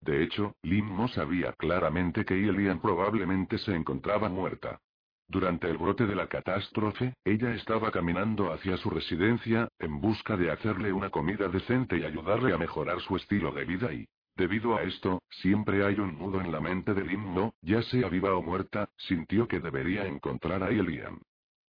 De 0.00 0.22
hecho, 0.22 0.54
Lim 0.62 0.86
Mo 0.86 1.08
sabía 1.08 1.52
claramente 1.52 2.24
que 2.24 2.34
Elian 2.34 2.80
probablemente 2.80 3.58
se 3.58 3.74
encontraba 3.74 4.28
muerta. 4.28 4.80
Durante 5.28 5.70
el 5.70 5.78
brote 5.78 6.06
de 6.06 6.16
la 6.16 6.26
catástrofe, 6.26 7.14
ella 7.24 7.54
estaba 7.54 7.92
caminando 7.92 8.52
hacia 8.52 8.76
su 8.78 8.90
residencia, 8.90 9.68
en 9.78 10.00
busca 10.00 10.36
de 10.36 10.50
hacerle 10.50 10.92
una 10.92 11.10
comida 11.10 11.48
decente 11.48 11.98
y 11.98 12.04
ayudarle 12.04 12.52
a 12.52 12.58
mejorar 12.58 13.00
su 13.00 13.14
estilo 13.16 13.52
de 13.52 13.64
vida 13.64 13.92
y, 13.92 14.08
debido 14.34 14.76
a 14.76 14.82
esto, 14.82 15.22
siempre 15.28 15.84
hay 15.84 16.00
un 16.00 16.18
nudo 16.18 16.40
en 16.40 16.50
la 16.50 16.60
mente 16.60 16.94
de 16.94 17.04
Lim 17.04 17.20
Mo, 17.20 17.54
ya 17.60 17.82
sea 17.82 18.08
viva 18.08 18.34
o 18.34 18.42
muerta, 18.42 18.88
sintió 18.96 19.46
que 19.46 19.60
debería 19.60 20.06
encontrar 20.06 20.62
a 20.64 20.70
Elian. 20.70 21.20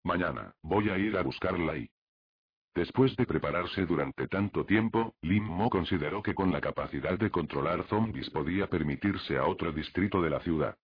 Mañana, 0.03 0.55
voy 0.63 0.89
a 0.89 0.97
ir 0.97 1.15
a 1.17 1.21
buscarla 1.21 1.77
y... 1.77 1.89
Después 2.73 3.15
de 3.17 3.25
prepararse 3.25 3.85
durante 3.85 4.27
tanto 4.27 4.65
tiempo, 4.65 5.13
Lim 5.21 5.43
Mo 5.43 5.69
consideró 5.69 6.23
que 6.23 6.33
con 6.33 6.51
la 6.51 6.61
capacidad 6.61 7.19
de 7.19 7.29
controlar 7.29 7.83
zombies 7.87 8.29
podía 8.29 8.67
permitirse 8.67 9.37
a 9.37 9.45
otro 9.45 9.73
distrito 9.73 10.21
de 10.21 10.29
la 10.29 10.39
ciudad. 10.39 10.77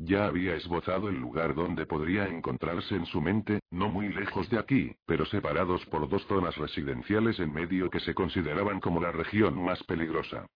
Ya 0.00 0.26
había 0.26 0.54
esbozado 0.54 1.08
el 1.08 1.16
lugar 1.16 1.54
donde 1.54 1.86
podría 1.86 2.28
encontrarse 2.28 2.94
en 2.94 3.06
su 3.06 3.20
mente, 3.20 3.60
no 3.70 3.88
muy 3.88 4.10
lejos 4.10 4.48
de 4.48 4.58
aquí, 4.58 4.94
pero 5.06 5.24
separados 5.26 5.84
por 5.86 6.08
dos 6.08 6.24
zonas 6.26 6.56
residenciales 6.56 7.40
en 7.40 7.52
medio 7.52 7.90
que 7.90 7.98
se 8.00 8.14
consideraban 8.14 8.78
como 8.78 9.00
la 9.00 9.10
región 9.10 9.60
más 9.60 9.82
peligrosa. 9.84 10.46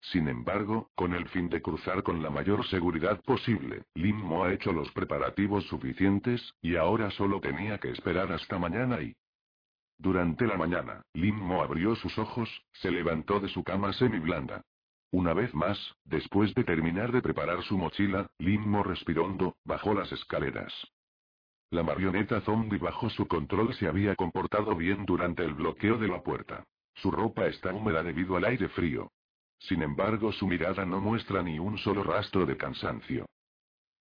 Sin 0.00 0.28
embargo, 0.28 0.90
con 0.94 1.14
el 1.14 1.28
fin 1.28 1.48
de 1.48 1.62
cruzar 1.62 2.02
con 2.02 2.22
la 2.22 2.30
mayor 2.30 2.66
seguridad 2.66 3.20
posible, 3.22 3.84
Mo 3.94 4.44
ha 4.44 4.52
hecho 4.52 4.72
los 4.72 4.90
preparativos 4.92 5.64
suficientes, 5.68 6.54
y 6.60 6.76
ahora 6.76 7.10
solo 7.12 7.40
tenía 7.40 7.78
que 7.78 7.90
esperar 7.90 8.32
hasta 8.32 8.58
mañana 8.58 9.00
y... 9.00 9.14
Durante 9.98 10.46
la 10.46 10.56
mañana, 10.56 11.02
Mo 11.12 11.62
abrió 11.62 11.96
sus 11.96 12.16
ojos, 12.18 12.48
se 12.72 12.90
levantó 12.90 13.40
de 13.40 13.48
su 13.48 13.64
cama 13.64 13.92
semi-blanda. 13.92 14.62
Una 15.10 15.34
vez 15.34 15.52
más, 15.54 15.78
después 16.04 16.54
de 16.54 16.62
terminar 16.62 17.10
de 17.10 17.20
preparar 17.20 17.62
su 17.64 17.76
mochila, 17.76 18.30
Mo 18.38 18.84
respiró 18.84 19.24
hondo, 19.24 19.56
bajó 19.64 19.94
las 19.94 20.12
escaleras. 20.12 20.72
La 21.70 21.82
marioneta 21.82 22.40
zombie 22.42 22.78
bajo 22.78 23.10
su 23.10 23.26
control 23.26 23.74
se 23.74 23.88
había 23.88 24.14
comportado 24.14 24.76
bien 24.76 25.04
durante 25.04 25.44
el 25.44 25.54
bloqueo 25.54 25.98
de 25.98 26.08
la 26.08 26.22
puerta. 26.22 26.64
Su 26.94 27.10
ropa 27.10 27.46
está 27.46 27.74
húmeda 27.74 28.02
debido 28.02 28.36
al 28.36 28.44
aire 28.44 28.68
frío. 28.68 29.10
Sin 29.58 29.82
embargo, 29.82 30.32
su 30.32 30.46
mirada 30.46 30.86
no 30.86 31.00
muestra 31.00 31.42
ni 31.42 31.58
un 31.58 31.76
solo 31.78 32.04
rastro 32.04 32.46
de 32.46 32.56
cansancio. 32.56 33.26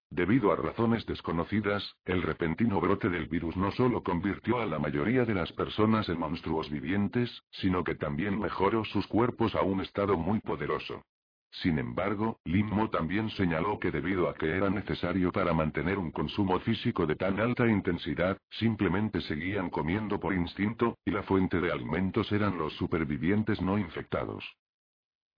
Debido 0.10 0.54
a 0.54 0.56
razones 0.56 1.06
desconocidas, 1.06 1.96
el 2.06 2.22
repentino 2.22 2.80
brote 2.80 3.10
del 3.10 3.28
virus 3.28 3.58
no 3.58 3.72
solo 3.72 4.04
convirtió 4.04 4.60
a 4.60 4.66
la 4.66 4.80
mayoría 4.80 5.26
de 5.26 5.34
las 5.34 5.52
personas 5.52 6.08
en 6.08 6.18
monstruos 6.18 6.70
vivientes, 6.70 7.44
sino 7.52 7.84
que 7.84 7.96
también 7.96 8.40
mejoró 8.40 8.86
sus 8.86 9.06
cuerpos 9.08 9.54
a 9.56 9.64
un 9.64 9.82
estado 9.82 10.18
muy 10.18 10.40
poderoso. 10.40 11.04
Sin 11.52 11.80
embargo, 11.80 12.40
Limmo 12.46 12.90
también 12.90 13.30
señaló 13.32 13.80
que 13.80 13.92
debido 13.92 14.30
a 14.30 14.36
que 14.36 14.56
era 14.56 14.70
necesario 14.70 15.32
para 15.32 15.54
mantener 15.54 15.98
un 15.98 16.12
consumo 16.12 16.60
físico 16.60 17.06
de 17.06 17.16
tan 17.16 17.40
alta 17.40 17.68
intensidad, 17.68 18.38
simplemente 18.50 19.22
seguían 19.22 19.70
comiendo 19.70 20.20
por 20.20 20.34
instinto, 20.34 20.98
y 21.06 21.12
la 21.12 21.24
fuente 21.24 21.60
de 21.60 21.72
alimentos 21.72 22.32
eran 22.32 22.58
los 22.58 22.74
supervivientes 22.74 23.62
no 23.62 23.78
infectados. 23.78 24.44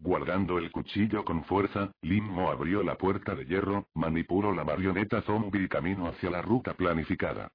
Guardando 0.02 0.58
el 0.58 0.72
cuchillo 0.72 1.26
con 1.26 1.44
fuerza, 1.44 1.92
Limmo 2.02 2.50
abrió 2.50 2.84
la 2.84 2.96
puerta 2.96 3.36
de 3.36 3.46
hierro, 3.46 3.88
manipuló 3.94 4.54
la 4.54 4.64
marioneta 4.64 5.22
zombie 5.24 5.64
y 5.64 5.68
camino 5.68 6.08
hacia 6.08 6.30
la 6.30 6.42
ruta 6.42 6.74
planificada. 6.74 7.50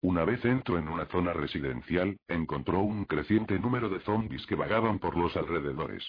Una 0.00 0.24
vez 0.24 0.42
entró 0.46 0.78
en 0.78 0.88
una 0.88 1.04
zona 1.06 1.34
residencial, 1.34 2.16
encontró 2.26 2.80
un 2.80 3.04
creciente 3.04 3.58
número 3.58 3.90
de 3.90 4.00
zombies 4.00 4.46
que 4.46 4.54
vagaban 4.54 4.98
por 4.98 5.16
los 5.16 5.36
alrededores. 5.36 6.08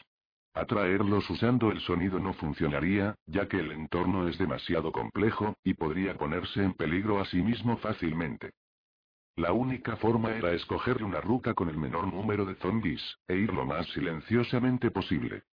Atraerlos 0.54 1.30
usando 1.30 1.72
el 1.72 1.82
sonido 1.82 2.20
no 2.20 2.34
funcionaría, 2.34 3.16
ya 3.26 3.48
que 3.50 3.60
el 3.60 3.72
entorno 3.74 4.30
es 4.30 4.38
demasiado 4.38 4.94
complejo, 4.94 5.56
y 5.64 5.74
podría 5.74 6.18
ponerse 6.18 6.64
en 6.64 6.74
peligro 6.74 7.20
a 7.20 7.26
sí 7.26 7.42
mismo 7.42 7.78
fácilmente. 7.78 8.52
La 9.36 9.54
única 9.54 9.96
forma 9.98 10.32
era 10.32 10.54
escoger 10.54 11.04
una 11.04 11.20
ruta 11.20 11.54
con 11.54 11.70
el 11.70 11.78
menor 11.78 12.14
número 12.14 12.46
de 12.46 12.56
zombies, 12.56 13.02
e 13.28 13.36
ir 13.36 13.54
lo 13.54 13.66
más 13.66 13.88
silenciosamente 13.88 14.92
posible. 14.92 15.44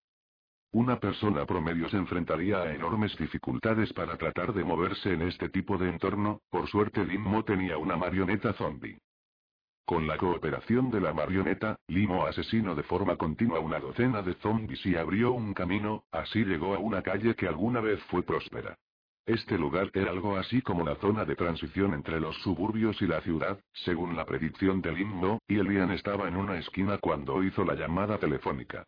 Una 0.73 0.99
persona 0.99 1.47
promedio 1.47 1.89
se 1.89 1.97
enfrentaría 1.97 2.59
a 2.59 2.75
enormes 2.75 3.17
dificultades 3.17 3.93
para 3.93 4.17
tratar 4.17 4.53
de 4.53 4.65
moverse 4.65 5.13
en 5.13 5.23
este 5.23 5.49
tipo 5.49 5.79
de 5.79 5.89
entorno, 5.89 6.41
por 6.51 6.69
suerte 6.69 7.05
Limo 7.05 7.45
tenía 7.45 7.79
una 7.79 7.97
marioneta 7.97 8.53
zombie. 8.55 8.99
Con 9.87 10.09
la 10.09 10.17
cooperación 10.17 10.91
de 10.91 11.01
la 11.01 11.15
marioneta, 11.15 11.77
Limo 11.87 12.27
asesinó 12.27 12.75
de 12.75 12.83
forma 12.83 13.17
continua 13.17 13.61
una 13.61 13.79
docena 13.79 14.21
de 14.21 14.35
zombies 14.35 14.85
y 14.85 14.97
abrió 14.97 15.33
un 15.33 15.55
camino, 15.55 16.05
así 16.11 16.45
llegó 16.45 16.75
a 16.75 16.79
una 16.79 17.03
calle 17.03 17.37
que 17.37 17.47
alguna 17.47 17.81
vez 17.81 18.03
fue 18.11 18.23
próspera. 18.23 18.77
Este 19.27 19.57
lugar 19.57 19.91
era 19.95 20.11
algo 20.11 20.37
así 20.37 20.61
como 20.61 20.85
la 20.85 20.97
zona 20.97 21.25
de 21.25 21.37
transición 21.37 21.95
entre 21.95 22.21
los 22.21 22.37
suburbios 22.43 23.01
y 23.01 23.07
la 23.07 23.21
ciudad, 23.21 23.61
según 23.73 24.17
la 24.17 24.25
predicción 24.25 24.81
del 24.83 25.01
himno, 25.01 25.39
y 25.49 25.59
Elian 25.59 25.91
estaba 25.93 26.29
en 26.29 26.37
una 26.37 26.59
esquina 26.59 26.99
cuando 26.99 27.43
hizo 27.43 27.65
la 27.65 27.75
llamada 27.75 28.19
telefónica. 28.19 28.85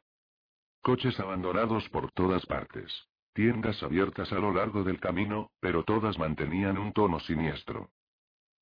Coches 0.82 1.18
abandonados 1.20 1.88
por 1.90 2.10
todas 2.12 2.44
partes. 2.46 2.92
Tiendas 3.34 3.82
abiertas 3.82 4.32
a 4.32 4.38
lo 4.38 4.52
largo 4.52 4.84
del 4.84 5.00
camino, 5.00 5.50
pero 5.60 5.84
todas 5.84 6.18
mantenían 6.18 6.78
un 6.78 6.92
tono 6.92 7.20
siniestro. 7.20 7.90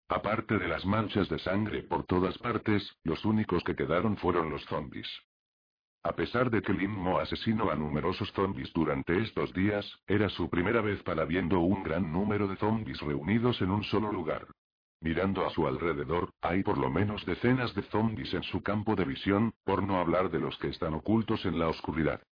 Aparte 0.08 0.58
de 0.58 0.68
las 0.68 0.84
manchas 0.84 1.28
de 1.28 1.38
sangre 1.38 1.82
por 1.82 2.04
todas 2.04 2.36
partes, 2.38 2.96
los 3.02 3.24
únicos 3.24 3.64
que 3.64 3.74
quedaron 3.74 4.16
fueron 4.16 4.50
los 4.50 4.64
zombies. 4.66 5.08
A 6.02 6.12
pesar 6.14 6.50
de 6.50 6.62
que 6.62 6.72
Mo 6.72 7.18
asesinó 7.18 7.70
a 7.70 7.74
numerosos 7.74 8.30
zombies 8.32 8.72
durante 8.72 9.20
estos 9.20 9.52
días, 9.52 9.84
era 10.06 10.28
su 10.28 10.48
primera 10.48 10.80
vez 10.80 11.02
para 11.02 11.24
viendo 11.24 11.58
un 11.58 11.82
gran 11.82 12.12
número 12.12 12.46
de 12.46 12.56
zombies 12.56 13.00
reunidos 13.00 13.60
en 13.60 13.70
un 13.72 13.82
solo 13.82 14.12
lugar. 14.12 14.46
Mirando 15.00 15.46
a 15.46 15.50
su 15.50 15.66
alrededor, 15.66 16.30
hay 16.40 16.62
por 16.62 16.78
lo 16.78 16.90
menos 16.90 17.24
decenas 17.26 17.74
de 17.74 17.82
zombies 17.82 18.32
en 18.34 18.42
su 18.44 18.62
campo 18.62 18.96
de 18.96 19.04
visión, 19.04 19.52
por 19.64 19.82
no 19.82 19.98
hablar 19.98 20.30
de 20.30 20.40
los 20.40 20.56
que 20.58 20.68
están 20.68 20.94
ocultos 20.94 21.44
en 21.44 21.58
la 21.58 21.68
oscuridad. 21.68 22.22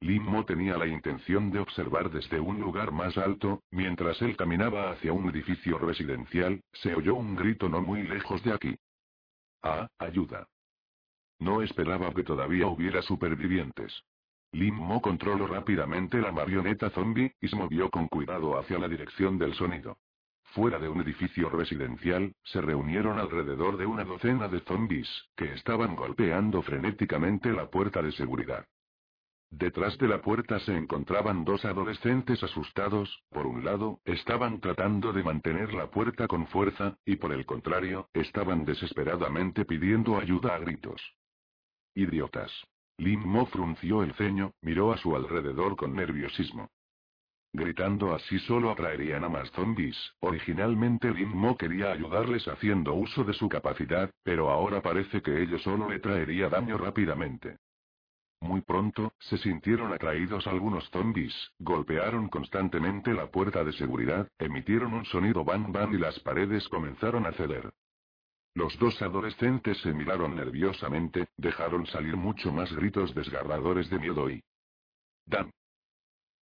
Mo 0.00 0.44
tenía 0.44 0.76
la 0.76 0.86
intención 0.86 1.50
de 1.50 1.58
observar 1.58 2.10
desde 2.10 2.38
un 2.38 2.60
lugar 2.60 2.92
más 2.92 3.16
alto, 3.18 3.62
mientras 3.70 4.20
él 4.22 4.36
caminaba 4.36 4.92
hacia 4.92 5.12
un 5.12 5.28
edificio 5.28 5.78
residencial, 5.78 6.62
se 6.72 6.94
oyó 6.94 7.16
un 7.16 7.34
grito 7.34 7.68
no 7.68 7.82
muy 7.82 8.02
lejos 8.04 8.42
de 8.44 8.52
aquí. 8.52 8.76
Ah, 9.62 9.88
ayuda. 9.98 10.46
No 11.40 11.62
esperaba 11.62 12.12
que 12.14 12.22
todavía 12.22 12.68
hubiera 12.68 13.02
supervivientes. 13.02 14.04
Lim 14.52 14.74
Mo 14.74 15.02
controló 15.02 15.46
rápidamente 15.46 16.20
la 16.20 16.32
marioneta 16.32 16.90
zombie, 16.90 17.34
y 17.40 17.48
se 17.48 17.56
movió 17.56 17.90
con 17.90 18.08
cuidado 18.08 18.58
hacia 18.58 18.78
la 18.78 18.88
dirección 18.88 19.36
del 19.38 19.54
sonido. 19.54 19.98
Fuera 20.52 20.78
de 20.78 20.88
un 20.88 21.00
edificio 21.02 21.50
residencial, 21.50 22.32
se 22.42 22.60
reunieron 22.60 23.18
alrededor 23.18 23.76
de 23.76 23.86
una 23.86 24.04
docena 24.04 24.48
de 24.48 24.60
zombies, 24.60 25.08
que 25.36 25.52
estaban 25.52 25.94
golpeando 25.94 26.62
frenéticamente 26.62 27.52
la 27.52 27.68
puerta 27.68 28.02
de 28.02 28.12
seguridad. 28.12 28.64
Detrás 29.50 29.96
de 29.98 30.08
la 30.08 30.20
puerta 30.20 30.58
se 30.60 30.76
encontraban 30.76 31.44
dos 31.44 31.64
adolescentes 31.64 32.42
asustados, 32.42 33.22
por 33.30 33.46
un 33.46 33.64
lado, 33.64 34.00
estaban 34.04 34.60
tratando 34.60 35.12
de 35.12 35.22
mantener 35.22 35.72
la 35.72 35.90
puerta 35.90 36.26
con 36.26 36.46
fuerza, 36.48 36.96
y 37.04 37.16
por 37.16 37.32
el 37.32 37.46
contrario, 37.46 38.08
estaban 38.12 38.64
desesperadamente 38.64 39.64
pidiendo 39.64 40.18
ayuda 40.18 40.54
a 40.54 40.58
gritos. 40.58 41.00
Idiotas. 41.94 42.52
Lim 42.98 43.20
Mo 43.20 43.46
frunció 43.46 44.02
el 44.02 44.12
ceño, 44.14 44.52
miró 44.60 44.92
a 44.92 44.98
su 44.98 45.14
alrededor 45.14 45.76
con 45.76 45.94
nerviosismo. 45.94 46.68
Gritando 47.52 48.14
así 48.14 48.38
solo 48.40 48.70
atraerían 48.70 49.24
a 49.24 49.28
más 49.28 49.50
zombies. 49.52 49.96
Originalmente 50.20 51.10
Lim 51.10 51.30
Mo 51.30 51.56
quería 51.56 51.92
ayudarles 51.92 52.46
haciendo 52.46 52.94
uso 52.94 53.24
de 53.24 53.32
su 53.32 53.48
capacidad, 53.48 54.10
pero 54.22 54.50
ahora 54.50 54.82
parece 54.82 55.22
que 55.22 55.42
ello 55.42 55.58
solo 55.58 55.88
le 55.88 55.98
traería 55.98 56.48
daño 56.48 56.76
rápidamente. 56.76 57.56
Muy 58.40 58.60
pronto, 58.60 59.12
se 59.18 59.36
sintieron 59.38 59.92
atraídos 59.92 60.46
algunos 60.46 60.88
zombies, 60.90 61.34
golpearon 61.58 62.28
constantemente 62.28 63.12
la 63.12 63.30
puerta 63.30 63.64
de 63.64 63.72
seguridad, 63.72 64.28
emitieron 64.38 64.94
un 64.94 65.04
sonido 65.06 65.44
bang 65.44 65.72
bang 65.72 65.92
y 65.94 65.98
las 65.98 66.20
paredes 66.20 66.68
comenzaron 66.68 67.26
a 67.26 67.32
ceder. 67.32 67.72
Los 68.54 68.78
dos 68.78 69.00
adolescentes 69.02 69.78
se 69.78 69.92
miraron 69.92 70.36
nerviosamente, 70.36 71.28
dejaron 71.36 71.86
salir 71.86 72.16
mucho 72.16 72.52
más 72.52 72.72
gritos 72.72 73.14
desgarradores 73.14 73.90
de 73.90 73.98
miedo 73.98 74.30
y... 74.30 74.42
¡Dan! 75.26 75.50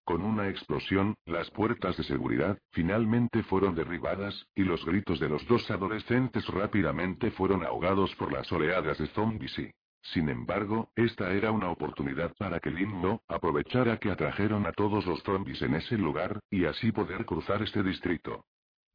Con 0.07 0.23
una 0.23 0.49
explosión, 0.49 1.17
las 1.27 1.51
puertas 1.51 1.97
de 1.97 2.05
seguridad, 2.05 2.57
finalmente 2.71 3.43
fueron 3.43 3.75
derribadas, 3.75 4.47
y 4.55 4.63
los 4.63 4.85
gritos 4.85 5.19
de 5.19 5.29
los 5.29 5.45
dos 5.49 5.69
adolescentes 5.69 6.47
rápidamente 6.47 7.33
fueron 7.33 7.65
ahogados 7.65 8.15
por 8.15 8.33
las 8.33 8.51
oleadas 8.53 8.99
de 8.99 9.09
zombies 9.09 9.59
y... 9.59 9.69
Sin 10.13 10.29
embargo, 10.29 10.91
esta 10.95 11.33
era 11.33 11.51
una 11.51 11.71
oportunidad 11.71 12.33
para 12.39 12.61
que 12.61 12.71
Limbo 12.71 13.21
aprovechara 13.27 13.99
que 13.99 14.13
atrajeron 14.13 14.65
a 14.67 14.73
todos 14.73 15.05
los 15.07 15.21
zombies 15.25 15.61
en 15.63 15.75
ese 15.75 15.99
lugar, 15.99 16.39
y 16.51 16.67
así 16.67 16.93
poder 16.93 17.27
cruzar 17.27 17.61
este 17.65 17.83
distrito. 17.83 18.45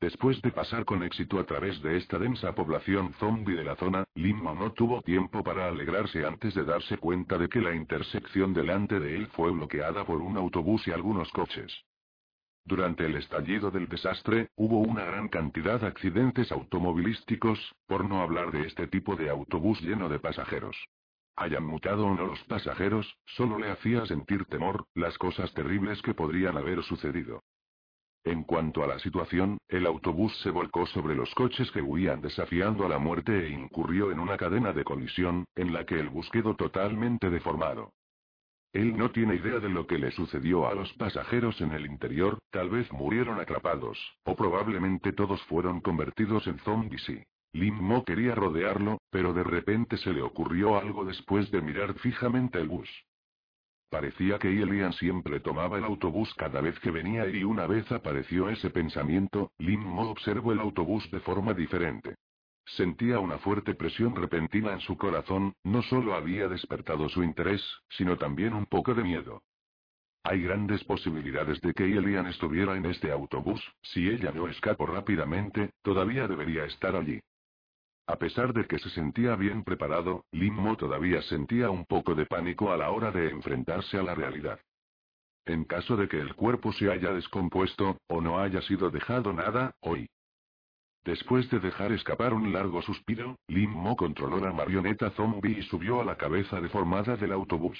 Después 0.02 0.42
de 0.42 0.50
pasar 0.52 0.84
con 0.84 1.04
éxito 1.04 1.40
a 1.40 1.46
través 1.46 1.80
de 1.84 1.96
esta 1.96 2.18
densa 2.18 2.56
población 2.56 3.14
zombie 3.20 3.56
de 3.56 3.64
la 3.64 3.76
zona, 3.76 4.04
Limbo 4.16 4.56
no 4.56 4.72
tuvo 4.72 5.04
tiempo 5.04 5.44
para 5.44 5.68
alegrarse 5.68 6.26
antes 6.26 6.56
de 6.56 6.64
darse 6.64 6.98
cuenta 6.98 7.38
de 7.38 7.48
que 7.48 7.62
la 7.62 7.76
intersección 7.76 8.52
delante 8.52 9.00
de 9.00 9.16
él 9.16 9.28
fue 9.28 9.52
bloqueada 9.52 10.04
por 10.04 10.20
un 10.20 10.38
autobús 10.38 10.88
y 10.88 10.92
algunos 10.92 11.30
coches. 11.30 11.72
Durante 12.66 13.06
el 13.06 13.16
estallido 13.16 13.70
del 13.70 13.88
desastre, 13.88 14.50
hubo 14.56 14.80
una 14.80 15.06
gran 15.06 15.28
cantidad 15.28 15.80
de 15.80 15.88
accidentes 15.88 16.52
automovilísticos, 16.52 17.60
por 17.86 18.04
no 18.10 18.24
hablar 18.24 18.52
de 18.52 18.66
este 18.66 18.88
tipo 18.88 19.16
de 19.16 19.30
autobús 19.30 19.80
lleno 19.82 20.10
de 20.10 20.18
pasajeros. 20.18 20.76
Hayan 21.36 21.64
mutado 21.64 22.08
o 22.08 22.16
no 22.16 22.26
los 22.26 22.44
pasajeros, 22.46 23.20
solo 23.26 23.60
le 23.60 23.70
hacía 23.70 24.04
sentir 24.08 24.46
temor, 24.46 24.88
las 24.96 25.16
cosas 25.20 25.54
terribles 25.54 26.02
que 26.02 26.16
podrían 26.16 26.58
haber 26.58 26.82
sucedido. 26.82 27.44
En 28.24 28.44
cuanto 28.44 28.84
a 28.84 28.88
la 28.88 29.00
situación, 29.00 29.58
el 29.68 29.88
autobús 29.88 30.38
se 30.42 30.52
volcó 30.52 30.86
sobre 30.86 31.16
los 31.16 31.34
coches 31.34 31.72
que 31.72 31.82
huían 31.82 32.22
desafiando 32.22 32.86
a 32.86 32.90
la 32.90 33.00
muerte 33.00 33.48
e 33.48 33.50
incurrió 33.50 34.12
en 34.12 34.20
una 34.20 34.38
cadena 34.38 34.74
de 34.74 34.84
colisión, 34.84 35.46
en 35.56 35.74
la 35.74 35.86
que 35.86 36.00
el 36.00 36.10
bus 36.10 36.30
quedó 36.30 36.56
totalmente 36.56 37.32
deformado. 37.32 37.94
Él 38.74 38.96
no 38.96 39.12
tiene 39.12 39.36
idea 39.36 39.60
de 39.60 39.70
lo 39.70 39.88
que 39.88 39.98
le 39.98 40.12
sucedió 40.12 40.68
a 40.68 40.76
los 40.76 40.94
pasajeros 40.94 41.60
en 41.62 41.72
el 41.72 41.86
interior, 41.88 42.38
tal 42.52 42.70
vez 42.70 42.92
murieron 42.94 43.40
atrapados, 43.40 43.98
o 44.24 44.36
probablemente 44.36 45.14
todos 45.14 45.42
fueron 45.44 45.82
convertidos 45.82 46.46
en 46.48 46.60
zombies 46.60 47.10
y... 47.10 47.24
Lim 47.54 47.76
Mo 47.76 48.06
quería 48.06 48.34
rodearlo, 48.34 49.02
pero 49.10 49.34
de 49.34 49.44
repente 49.44 49.98
se 49.98 50.14
le 50.14 50.22
ocurrió 50.22 50.78
algo 50.78 51.04
después 51.04 51.52
de 51.52 51.62
mirar 51.62 51.96
fijamente 51.96 52.60
el 52.60 52.70
bus. 52.70 52.90
Parecía 53.92 54.40
que 54.40 54.48
Elian 54.48 54.94
siempre 54.94 55.42
tomaba 55.42 55.78
el 55.78 55.84
autobús 55.84 56.34
cada 56.36 56.62
vez 56.62 56.80
que 56.80 56.92
venía 56.92 57.28
y 57.28 57.44
una 57.44 57.68
vez 57.68 57.92
apareció 57.92 58.48
ese 58.48 58.70
pensamiento, 58.70 59.52
Lim 59.58 59.82
Mo 59.82 60.10
observó 60.10 60.54
el 60.54 60.62
autobús 60.62 61.12
de 61.12 61.20
forma 61.20 61.54
diferente. 61.54 62.16
Sentía 62.66 63.20
una 63.20 63.38
fuerte 63.40 63.76
presión 63.76 64.16
repentina 64.16 64.72
en 64.72 64.80
su 64.80 64.98
corazón, 64.98 65.56
no 65.66 65.82
solo 65.82 66.16
había 66.16 66.48
despertado 66.48 67.10
su 67.10 67.22
interés, 67.22 67.62
sino 67.90 68.18
también 68.18 68.54
un 68.54 68.66
poco 68.66 68.94
de 68.94 69.04
miedo. 69.04 69.44
Hay 70.24 70.42
grandes 70.42 70.82
posibilidades 70.86 71.60
de 71.60 71.74
que 71.74 71.84
Elian 71.84 72.28
estuviera 72.28 72.78
en 72.78 72.86
este 72.86 73.12
autobús, 73.12 73.62
si 73.82 74.08
ella 74.08 74.32
no 74.32 74.48
escapó 74.48 74.86
rápidamente, 74.86 75.72
todavía 75.82 76.30
debería 76.30 76.64
estar 76.64 76.96
allí. 76.96 77.20
A 78.12 78.18
pesar 78.18 78.52
de 78.52 78.68
que 78.68 78.78
se 78.78 78.90
sentía 78.90 79.38
bien 79.38 79.64
preparado, 79.64 80.26
Limmo 80.34 80.76
todavía 80.76 81.22
sentía 81.22 81.70
un 81.70 81.86
poco 81.86 82.14
de 82.14 82.26
pánico 82.26 82.74
a 82.74 82.76
la 82.76 82.92
hora 82.92 83.10
de 83.10 83.30
enfrentarse 83.30 83.98
a 83.98 84.04
la 84.04 84.14
realidad. 84.14 84.60
En 85.46 85.64
caso 85.64 85.96
de 85.96 86.10
que 86.10 86.20
el 86.20 86.36
cuerpo 86.36 86.74
se 86.74 86.92
haya 86.92 87.14
descompuesto, 87.14 88.00
o 88.10 88.20
no 88.20 88.40
haya 88.40 88.62
sido 88.64 88.92
dejado 88.92 89.32
nada, 89.32 89.72
hoy. 89.80 90.10
Después 91.06 91.50
de 91.52 91.62
dejar 91.62 91.94
escapar 91.94 92.34
un 92.34 92.52
largo 92.52 92.82
suspiro, 92.82 93.38
Limmo 93.48 93.96
controló 93.96 94.40
la 94.40 94.52
marioneta 94.52 95.12
zombie 95.12 95.60
y 95.60 95.64
subió 95.64 96.02
a 96.02 96.04
la 96.04 96.18
cabeza 96.18 96.60
deformada 96.60 97.16
del 97.16 97.32
autobús. 97.32 97.80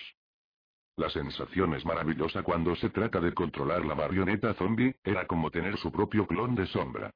La 0.96 1.10
sensación 1.10 1.74
es 1.74 1.86
maravillosa 1.86 2.42
cuando 2.42 2.74
se 2.78 2.90
trata 2.90 3.20
de 3.20 3.34
controlar 3.34 3.86
la 3.86 3.96
marioneta 3.96 4.54
zombie, 4.54 4.96
era 5.04 5.28
como 5.28 5.52
tener 5.52 5.76
su 5.76 5.92
propio 5.92 6.26
clon 6.26 6.56
de 6.56 6.68
sombra. 6.68 7.12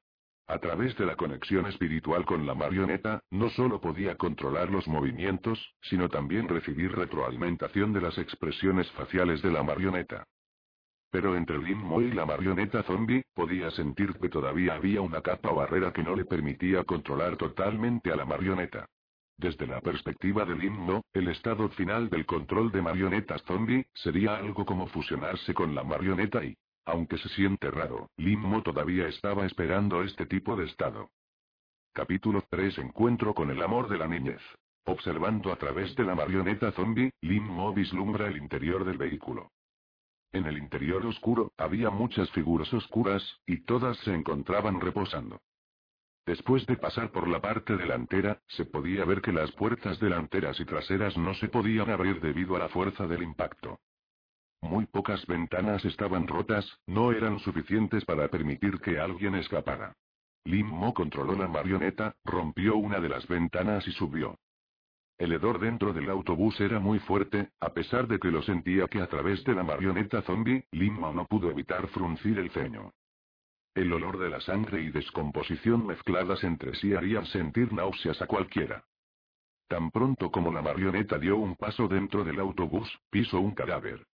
A 0.48 0.58
través 0.58 0.96
de 0.96 1.06
la 1.06 1.16
conexión 1.16 1.66
espiritual 1.66 2.24
con 2.24 2.46
la 2.46 2.54
marioneta, 2.54 3.20
no 3.30 3.50
solo 3.50 3.80
podía 3.80 4.16
controlar 4.16 4.70
los 4.70 4.86
movimientos, 4.86 5.74
sino 5.82 6.08
también 6.08 6.48
recibir 6.48 6.92
retroalimentación 6.92 7.92
de 7.92 8.00
las 8.00 8.16
expresiones 8.16 8.88
faciales 8.92 9.42
de 9.42 9.50
la 9.50 9.64
marioneta. 9.64 10.24
Pero 11.10 11.36
entre 11.36 11.58
Limmo 11.58 12.00
y 12.00 12.12
la 12.12 12.26
marioneta 12.26 12.84
zombie, 12.84 13.24
podía 13.34 13.70
sentir 13.72 14.14
que 14.20 14.28
todavía 14.28 14.74
había 14.74 15.00
una 15.00 15.20
capa 15.20 15.50
barrera 15.50 15.92
que 15.92 16.04
no 16.04 16.14
le 16.14 16.24
permitía 16.24 16.84
controlar 16.84 17.36
totalmente 17.36 18.12
a 18.12 18.16
la 18.16 18.24
marioneta. 18.24 18.86
Desde 19.38 19.66
la 19.66 19.80
perspectiva 19.80 20.44
del 20.44 20.62
himno, 20.62 21.02
el 21.12 21.28
estado 21.28 21.68
final 21.70 22.08
del 22.08 22.24
control 22.24 22.70
de 22.70 22.82
marionetas 22.82 23.42
zombie, 23.42 23.86
sería 23.94 24.36
algo 24.36 24.64
como 24.64 24.86
fusionarse 24.86 25.52
con 25.52 25.74
la 25.74 25.84
marioneta 25.84 26.42
y, 26.44 26.56
aunque 26.86 27.18
se 27.18 27.28
siente 27.30 27.70
raro, 27.70 28.10
Limmo 28.16 28.62
todavía 28.62 29.08
estaba 29.08 29.44
esperando 29.44 30.02
este 30.02 30.24
tipo 30.24 30.56
de 30.56 30.64
estado. 30.64 31.10
Capítulo 31.92 32.42
3 32.48 32.78
Encuentro 32.78 33.34
con 33.34 33.50
el 33.50 33.62
amor 33.62 33.88
de 33.88 33.98
la 33.98 34.06
niñez. 34.06 34.40
Observando 34.84 35.52
a 35.52 35.56
través 35.56 35.94
de 35.96 36.04
la 36.04 36.14
marioneta 36.14 36.70
zombie, 36.72 37.10
Limmo 37.20 37.74
vislumbra 37.74 38.28
el 38.28 38.36
interior 38.36 38.84
del 38.84 38.98
vehículo. 38.98 39.50
En 40.32 40.46
el 40.46 40.58
interior 40.58 41.04
oscuro, 41.04 41.52
había 41.56 41.90
muchas 41.90 42.30
figuras 42.30 42.72
oscuras, 42.72 43.40
y 43.46 43.64
todas 43.64 43.96
se 43.98 44.14
encontraban 44.14 44.80
reposando. 44.80 45.40
Después 46.24 46.66
de 46.66 46.76
pasar 46.76 47.10
por 47.10 47.28
la 47.28 47.40
parte 47.40 47.76
delantera, 47.76 48.40
se 48.48 48.64
podía 48.64 49.04
ver 49.04 49.22
que 49.22 49.32
las 49.32 49.50
puertas 49.52 49.98
delanteras 49.98 50.58
y 50.60 50.64
traseras 50.64 51.16
no 51.16 51.34
se 51.34 51.48
podían 51.48 51.90
abrir 51.90 52.20
debido 52.20 52.56
a 52.56 52.58
la 52.58 52.68
fuerza 52.68 53.06
del 53.06 53.22
impacto. 53.22 53.80
Muy 54.62 54.86
pocas 54.86 55.26
ventanas 55.26 55.84
estaban 55.84 56.26
rotas, 56.26 56.66
no 56.86 57.12
eran 57.12 57.38
suficientes 57.40 58.04
para 58.04 58.28
permitir 58.28 58.80
que 58.80 58.98
alguien 58.98 59.34
escapara. 59.34 59.94
Lim 60.44 60.66
Mo 60.66 60.94
controló 60.94 61.34
la 61.34 61.48
marioneta, 61.48 62.14
rompió 62.24 62.76
una 62.76 63.00
de 63.00 63.08
las 63.08 63.26
ventanas 63.26 63.86
y 63.88 63.92
subió. 63.92 64.38
El 65.18 65.32
hedor 65.32 65.58
dentro 65.58 65.92
del 65.92 66.10
autobús 66.10 66.60
era 66.60 66.78
muy 66.78 66.98
fuerte, 66.98 67.50
a 67.60 67.72
pesar 67.72 68.06
de 68.06 68.18
que 68.18 68.30
lo 68.30 68.42
sentía 68.42 68.86
que 68.86 69.00
a 69.00 69.06
través 69.06 69.42
de 69.44 69.54
la 69.54 69.62
marioneta 69.62 70.22
zombie, 70.22 70.66
Lim 70.72 70.94
Mo 70.94 71.12
no 71.12 71.26
pudo 71.26 71.50
evitar 71.50 71.88
fruncir 71.88 72.38
el 72.38 72.50
ceño. 72.50 72.92
El 73.74 73.92
olor 73.92 74.18
de 74.18 74.30
la 74.30 74.40
sangre 74.40 74.82
y 74.82 74.90
descomposición 74.90 75.86
mezcladas 75.86 76.44
entre 76.44 76.74
sí 76.76 76.94
harían 76.94 77.26
sentir 77.26 77.72
náuseas 77.72 78.20
a 78.22 78.26
cualquiera. 78.26 78.84
Tan 79.68 79.90
pronto 79.90 80.30
como 80.30 80.52
la 80.52 80.62
marioneta 80.62 81.18
dio 81.18 81.36
un 81.36 81.56
paso 81.56 81.88
dentro 81.88 82.22
del 82.22 82.38
autobús, 82.38 82.88
pisó 83.10 83.40
un 83.40 83.54
cadáver. 83.54 84.06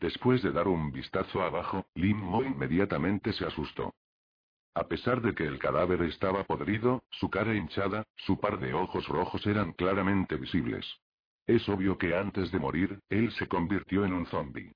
Después 0.00 0.42
de 0.42 0.52
dar 0.52 0.68
un 0.68 0.92
vistazo 0.92 1.42
abajo, 1.42 1.86
Lim 1.94 2.18
Mo 2.18 2.42
inmediatamente 2.42 3.32
se 3.32 3.46
asustó. 3.46 3.94
A 4.74 4.88
pesar 4.88 5.22
de 5.22 5.34
que 5.34 5.44
el 5.44 5.58
cadáver 5.58 6.02
estaba 6.02 6.44
podrido, 6.44 7.02
su 7.10 7.30
cara 7.30 7.54
hinchada, 7.54 8.04
su 8.16 8.38
par 8.38 8.60
de 8.60 8.74
ojos 8.74 9.08
rojos 9.08 9.46
eran 9.46 9.72
claramente 9.72 10.36
visibles. 10.36 10.86
Es 11.46 11.66
obvio 11.68 11.96
que 11.96 12.14
antes 12.14 12.52
de 12.52 12.58
morir, 12.58 13.00
él 13.08 13.32
se 13.32 13.46
convirtió 13.46 14.04
en 14.04 14.12
un 14.12 14.26
zombi. 14.26 14.70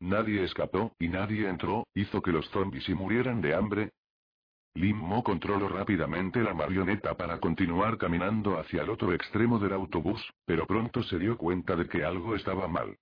Nadie 0.00 0.42
escapó, 0.44 0.94
y 0.98 1.08
nadie 1.08 1.46
entró, 1.46 1.86
hizo 1.92 2.22
que 2.22 2.32
los 2.32 2.48
zombis 2.48 2.88
y 2.88 2.94
murieran 2.94 3.42
de 3.42 3.54
hambre. 3.54 3.90
Lim 4.72 4.96
Mo 4.96 5.22
controló 5.22 5.68
rápidamente 5.68 6.42
la 6.42 6.54
marioneta 6.54 7.14
para 7.14 7.38
continuar 7.40 7.98
caminando 7.98 8.58
hacia 8.58 8.82
el 8.82 8.88
otro 8.88 9.12
extremo 9.12 9.58
del 9.58 9.74
autobús, 9.74 10.22
pero 10.46 10.66
pronto 10.66 11.02
se 11.02 11.18
dio 11.18 11.36
cuenta 11.36 11.76
de 11.76 11.86
que 11.86 12.04
algo 12.04 12.34
estaba 12.34 12.68
mal. 12.68 12.96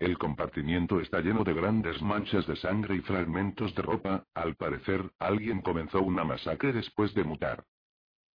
El 0.00 0.16
compartimiento 0.16 0.98
está 0.98 1.20
lleno 1.20 1.44
de 1.44 1.52
grandes 1.52 2.00
manchas 2.00 2.46
de 2.46 2.56
sangre 2.56 2.96
y 2.96 3.00
fragmentos 3.00 3.74
de 3.74 3.82
ropa, 3.82 4.24
al 4.32 4.56
parecer, 4.56 5.10
alguien 5.18 5.60
comenzó 5.60 6.00
una 6.00 6.24
masacre 6.24 6.72
después 6.72 7.12
de 7.12 7.22
mutar. 7.22 7.64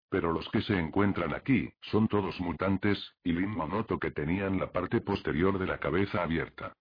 Pero 0.08 0.32
los 0.32 0.48
que 0.48 0.62
se 0.62 0.78
encuentran 0.78 1.34
aquí, 1.34 1.70
son 1.82 2.08
todos 2.08 2.40
mutantes, 2.40 3.14
y 3.22 3.32
Limmo 3.32 3.66
notó 3.66 3.98
que 3.98 4.10
tenían 4.10 4.58
la 4.58 4.72
parte 4.72 5.02
posterior 5.02 5.58
de 5.58 5.66
la 5.66 5.76
cabeza 5.76 6.22
abierta. 6.22 6.72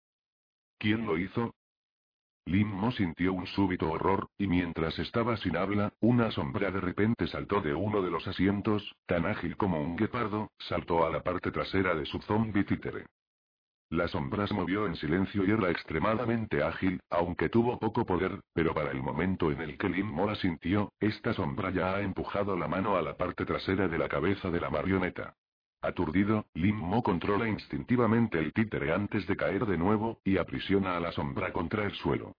¿Quién 0.77 1.05
lo 1.05 1.17
hizo? 1.17 1.53
Limmo 2.45 2.93
sintió 2.93 3.33
un 3.33 3.47
súbito 3.47 3.91
horror, 3.91 4.29
y 4.37 4.47
mientras 4.47 4.97
estaba 4.97 5.35
sin 5.35 5.57
habla, 5.57 5.91
una 5.99 6.31
sombra 6.31 6.71
de 6.71 6.79
repente 6.79 7.27
saltó 7.27 7.59
de 7.59 7.73
uno 7.73 8.01
de 8.01 8.11
los 8.11 8.25
asientos, 8.29 8.95
tan 9.05 9.25
ágil 9.25 9.57
como 9.57 9.81
un 9.81 9.97
guepardo, 9.97 10.53
saltó 10.57 11.05
a 11.05 11.09
la 11.09 11.21
parte 11.21 11.51
trasera 11.51 11.95
de 11.95 12.05
su 12.05 12.21
zombie 12.21 12.63
títere. 12.63 13.07
La 13.91 14.07
sombra 14.07 14.45
se 14.45 14.53
movió 14.53 14.85
en 14.85 14.95
silencio 14.95 15.43
y 15.43 15.49
era 15.49 15.71
extremadamente 15.71 16.61
ágil, 16.61 16.99
aunque 17.09 17.49
tuvo 17.49 17.79
poco 17.79 18.05
poder, 18.05 18.39
pero 18.53 18.73
para 18.75 18.91
el 18.91 19.01
momento 19.01 19.51
en 19.51 19.61
el 19.61 19.79
que 19.79 19.89
Lim 19.89 20.15
la 20.27 20.35
sintió, 20.35 20.93
esta 20.99 21.33
sombra 21.33 21.71
ya 21.71 21.95
ha 21.95 22.01
empujado 22.01 22.55
la 22.55 22.67
mano 22.67 22.97
a 22.97 23.01
la 23.01 23.17
parte 23.17 23.45
trasera 23.45 23.87
de 23.87 23.97
la 23.97 24.07
cabeza 24.07 24.51
de 24.51 24.59
la 24.59 24.69
marioneta. 24.69 25.33
Aturdido, 25.81 26.45
Lim 26.53 26.75
Mo 26.75 27.01
controla 27.01 27.47
instintivamente 27.47 28.37
el 28.37 28.53
títere 28.53 28.93
antes 28.93 29.25
de 29.25 29.35
caer 29.35 29.65
de 29.65 29.77
nuevo, 29.77 30.19
y 30.23 30.37
aprisiona 30.37 30.95
a 30.95 30.99
la 30.99 31.11
sombra 31.11 31.51
contra 31.51 31.83
el 31.85 31.93
suelo. 31.93 32.35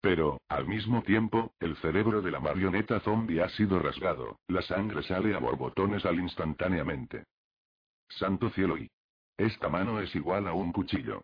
Pero, 0.00 0.40
al 0.48 0.66
mismo 0.66 1.02
tiempo, 1.02 1.52
el 1.60 1.76
cerebro 1.76 2.22
de 2.22 2.30
la 2.30 2.40
marioneta 2.40 2.98
zombie 3.00 3.42
ha 3.42 3.48
sido 3.50 3.78
rasgado, 3.78 4.38
la 4.48 4.62
sangre 4.62 5.02
sale 5.02 5.34
a 5.34 5.38
borbotones 5.38 6.06
al 6.06 6.18
instantáneamente. 6.18 7.24
Santo 8.08 8.48
cielo 8.50 8.78
y 8.78 8.90
esta 9.46 9.68
mano 9.68 10.00
es 10.00 10.14
igual 10.14 10.46
a 10.46 10.52
un 10.52 10.72
cuchillo. 10.72 11.22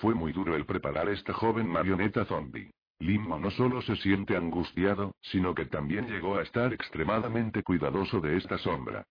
Fue 0.00 0.14
muy 0.14 0.32
duro 0.32 0.54
el 0.56 0.66
preparar 0.66 1.08
esta 1.08 1.32
joven 1.32 1.68
marioneta 1.68 2.24
zombie. 2.24 2.70
Limmo 2.98 3.38
no 3.38 3.50
solo 3.50 3.82
se 3.82 3.96
siente 3.96 4.36
angustiado, 4.36 5.14
sino 5.20 5.54
que 5.54 5.66
también 5.66 6.06
llegó 6.06 6.36
a 6.36 6.42
estar 6.42 6.72
extremadamente 6.72 7.62
cuidadoso 7.62 8.20
de 8.20 8.36
esta 8.36 8.56
sombra. 8.58 9.04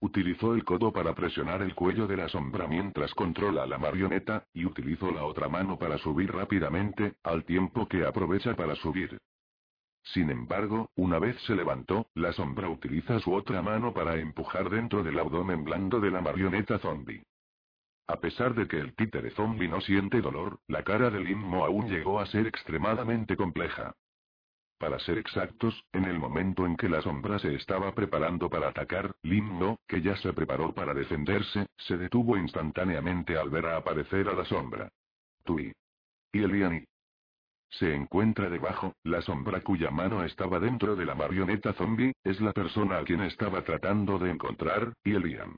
Utilizó 0.00 0.54
el 0.54 0.64
codo 0.64 0.92
para 0.92 1.14
presionar 1.14 1.62
el 1.62 1.74
cuello 1.74 2.06
de 2.06 2.16
la 2.16 2.28
sombra 2.28 2.68
mientras 2.68 3.12
controla 3.14 3.66
la 3.66 3.78
marioneta, 3.78 4.44
y 4.52 4.64
utilizó 4.64 5.10
la 5.10 5.24
otra 5.24 5.48
mano 5.48 5.78
para 5.78 5.98
subir 5.98 6.32
rápidamente, 6.32 7.14
al 7.24 7.44
tiempo 7.44 7.88
que 7.88 8.06
aprovecha 8.06 8.54
para 8.54 8.76
subir. 8.76 9.18
Sin 10.02 10.30
embargo, 10.30 10.90
una 10.96 11.18
vez 11.18 11.36
se 11.42 11.54
levantó, 11.54 12.06
la 12.14 12.32
sombra 12.32 12.68
utiliza 12.68 13.20
su 13.20 13.34
otra 13.34 13.62
mano 13.62 13.92
para 13.92 14.16
empujar 14.16 14.70
dentro 14.70 15.02
del 15.02 15.18
abdomen 15.18 15.64
blando 15.64 16.00
de 16.00 16.10
la 16.10 16.20
marioneta 16.20 16.78
zombie. 16.78 17.22
A 18.06 18.20
pesar 18.20 18.54
de 18.54 18.66
que 18.66 18.78
el 18.78 18.94
títere 18.94 19.30
zombie 19.32 19.68
no 19.68 19.82
siente 19.82 20.22
dolor, 20.22 20.60
la 20.66 20.82
cara 20.82 21.10
de 21.10 21.20
Limmo 21.20 21.64
aún 21.64 21.90
llegó 21.90 22.20
a 22.20 22.26
ser 22.26 22.46
extremadamente 22.46 23.36
compleja. 23.36 23.94
Para 24.78 24.98
ser 25.00 25.18
exactos, 25.18 25.84
en 25.92 26.04
el 26.04 26.18
momento 26.18 26.64
en 26.64 26.76
que 26.76 26.88
la 26.88 27.02
sombra 27.02 27.38
se 27.38 27.54
estaba 27.54 27.94
preparando 27.94 28.48
para 28.48 28.68
atacar, 28.68 29.14
Limmo, 29.22 29.80
que 29.86 30.00
ya 30.00 30.16
se 30.16 30.32
preparó 30.32 30.72
para 30.72 30.94
defenderse, 30.94 31.66
se 31.76 31.98
detuvo 31.98 32.38
instantáneamente 32.38 33.36
al 33.36 33.50
ver 33.50 33.66
a 33.66 33.76
aparecer 33.76 34.28
a 34.28 34.32
la 34.32 34.44
sombra. 34.44 34.88
Tui. 35.44 35.72
Y 36.32 36.42
Eliani. 36.42 36.84
Se 37.70 37.94
encuentra 37.94 38.48
debajo, 38.48 38.94
la 39.04 39.20
sombra 39.22 39.60
cuya 39.60 39.90
mano 39.90 40.24
estaba 40.24 40.58
dentro 40.58 40.96
de 40.96 41.04
la 41.04 41.14
marioneta 41.14 41.72
zombie, 41.74 42.14
es 42.24 42.40
la 42.40 42.52
persona 42.52 42.98
a 42.98 43.04
quien 43.04 43.20
estaba 43.22 43.62
tratando 43.62 44.18
de 44.18 44.30
encontrar, 44.30 44.94
y 45.04 45.14
Elian. 45.14 45.56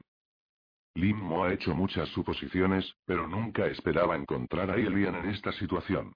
Limmo 0.95 1.45
ha 1.45 1.53
hecho 1.53 1.75
muchas 1.75 2.09
suposiciones, 2.09 2.95
pero 3.07 3.29
nunca 3.29 3.67
esperaba 3.67 4.17
encontrar 4.17 4.71
a 4.71 4.75
Elian 4.75 5.15
en 5.15 5.31
esta 5.31 5.53
situación. 5.53 6.13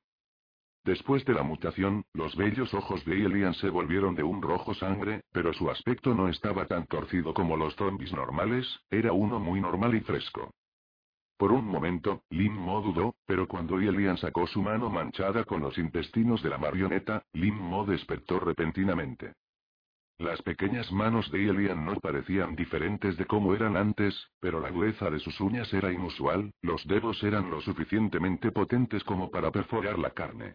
Después 0.85 1.25
de 1.25 1.33
la 1.33 1.43
mutación, 1.43 2.05
los 2.13 2.37
bellos 2.37 2.75
ojos 2.75 3.05
de 3.05 3.25
Elian 3.25 3.55
se 3.55 3.71
volvieron 3.71 4.15
de 4.15 4.23
un 4.23 4.43
rojo 4.43 4.75
sangre, 4.75 5.23
pero 5.33 5.55
su 5.55 5.71
aspecto 5.71 6.13
no 6.13 6.29
estaba 6.29 6.67
tan 6.67 6.87
torcido 6.87 7.33
como 7.33 7.57
los 7.57 7.75
zombies 7.77 8.13
normales, 8.13 8.67
era 8.91 9.13
uno 9.13 9.39
muy 9.39 9.61
normal 9.61 9.95
y 9.95 10.01
fresco. 10.01 10.51
Por 11.37 11.51
un 11.51 11.66
momento, 11.66 12.23
Lim 12.31 12.55
Mo 12.55 12.81
dudó, 12.81 13.16
pero 13.27 13.49
cuando 13.49 13.79
Elian 13.79 14.16
sacó 14.16 14.47
su 14.47 14.62
mano 14.62 14.88
manchada 14.88 15.44
con 15.44 15.61
los 15.61 15.77
intestinos 15.79 16.42
de 16.42 16.51
la 16.51 16.59
marioneta, 16.59 17.25
Lim 17.33 17.57
Mo 17.57 17.85
despertó 17.85 18.38
repentinamente. 18.38 19.33
Las 20.18 20.40
pequeñas 20.42 20.92
manos 20.92 21.29
de 21.33 21.49
Elian 21.49 21.85
no 21.85 21.97
parecían 21.97 22.55
diferentes 22.55 23.16
de 23.16 23.27
cómo 23.27 23.53
eran 23.53 23.77
antes, 23.77 24.14
pero 24.38 24.61
la 24.61 24.70
dureza 24.70 25.11
de 25.11 25.18
sus 25.18 25.40
uñas 25.40 25.73
era 25.75 25.92
inusual, 25.92 26.53
los 26.62 26.87
dedos 26.87 27.20
eran 27.25 27.51
lo 27.51 27.61
suficientemente 27.61 28.53
potentes 28.53 29.03
como 29.03 29.31
para 29.33 29.51
perforar 29.51 29.99
la 29.99 30.11
carne. 30.11 30.55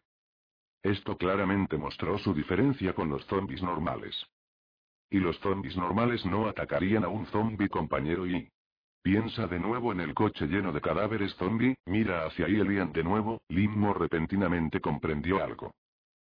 Esto 0.81 1.17
claramente 1.17 1.77
mostró 1.77 2.17
su 2.19 2.33
diferencia 2.33 2.93
con 2.93 3.09
los 3.09 3.25
zombies 3.25 3.61
normales. 3.61 4.15
Y 5.09 5.19
los 5.19 5.37
zombies 5.39 5.75
normales 5.75 6.25
no 6.25 6.47
atacarían 6.47 7.03
a 7.03 7.09
un 7.09 7.25
zombie 7.25 7.67
compañero 7.67 8.25
y, 8.25 8.49
Piensa 9.01 9.47
de 9.47 9.59
nuevo 9.59 9.93
en 9.93 10.01
el 10.01 10.13
coche 10.13 10.45
lleno 10.45 10.73
de 10.73 10.81
cadáveres 10.81 11.33
zombie, 11.35 11.75
mira 11.85 12.25
hacia 12.25 12.47
Elian 12.47 12.91
de 12.91 13.03
nuevo, 13.03 13.41
Limmo 13.47 13.93
repentinamente 13.93 14.81
comprendió 14.81 15.41
algo. 15.41 15.71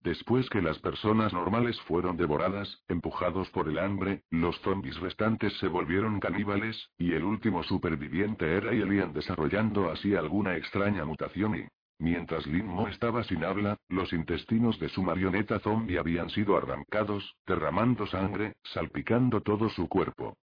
Después 0.03 0.47
que 0.49 0.61
las 0.61 0.77
personas 0.79 1.33
normales 1.33 1.81
fueron 1.81 2.17
devoradas, 2.17 2.83
empujados 2.87 3.49
por 3.49 3.67
el 3.67 3.79
hambre, 3.79 4.21
los 4.29 4.59
zombies 4.61 4.99
restantes 4.99 5.57
se 5.57 5.67
volvieron 5.67 6.19
caníbales, 6.19 6.91
y 6.99 7.13
el 7.13 7.23
último 7.23 7.63
superviviente 7.63 8.45
era 8.55 8.71
Elian 8.71 9.11
desarrollando 9.11 9.89
así 9.89 10.15
alguna 10.15 10.55
extraña 10.55 11.03
mutación 11.03 11.55
y... 11.55 11.67
Mientras 11.99 12.45
Limmo 12.45 12.87
estaba 12.87 13.23
sin 13.23 13.43
habla, 13.43 13.75
los 13.89 14.13
intestinos 14.13 14.79
de 14.79 14.87
su 14.89 15.01
marioneta 15.01 15.57
zombie 15.59 15.97
habían 15.97 16.29
sido 16.29 16.55
arrancados, 16.55 17.35
derramando 17.47 18.05
sangre, 18.05 18.53
salpicando 18.63 19.41
todo 19.41 19.67
su 19.69 19.89
cuerpo. 19.89 20.37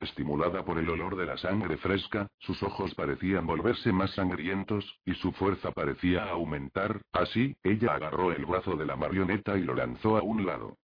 Estimulada 0.00 0.64
por 0.64 0.78
el 0.78 0.88
olor 0.88 1.16
de 1.16 1.26
la 1.26 1.36
sangre 1.38 1.76
fresca, 1.76 2.28
sus 2.38 2.62
ojos 2.62 2.94
parecían 2.94 3.46
volverse 3.46 3.92
más 3.92 4.12
sangrientos, 4.14 5.00
y 5.04 5.14
su 5.14 5.32
fuerza 5.32 5.72
parecía 5.72 6.30
aumentar, 6.30 7.02
así, 7.12 7.56
ella 7.64 7.94
agarró 7.94 8.30
el 8.32 8.46
brazo 8.46 8.76
de 8.76 8.86
la 8.86 8.94
marioneta 8.94 9.58
y 9.58 9.62
lo 9.62 9.74
lanzó 9.74 10.16
a 10.16 10.22
un 10.22 10.46
lado. 10.46 10.76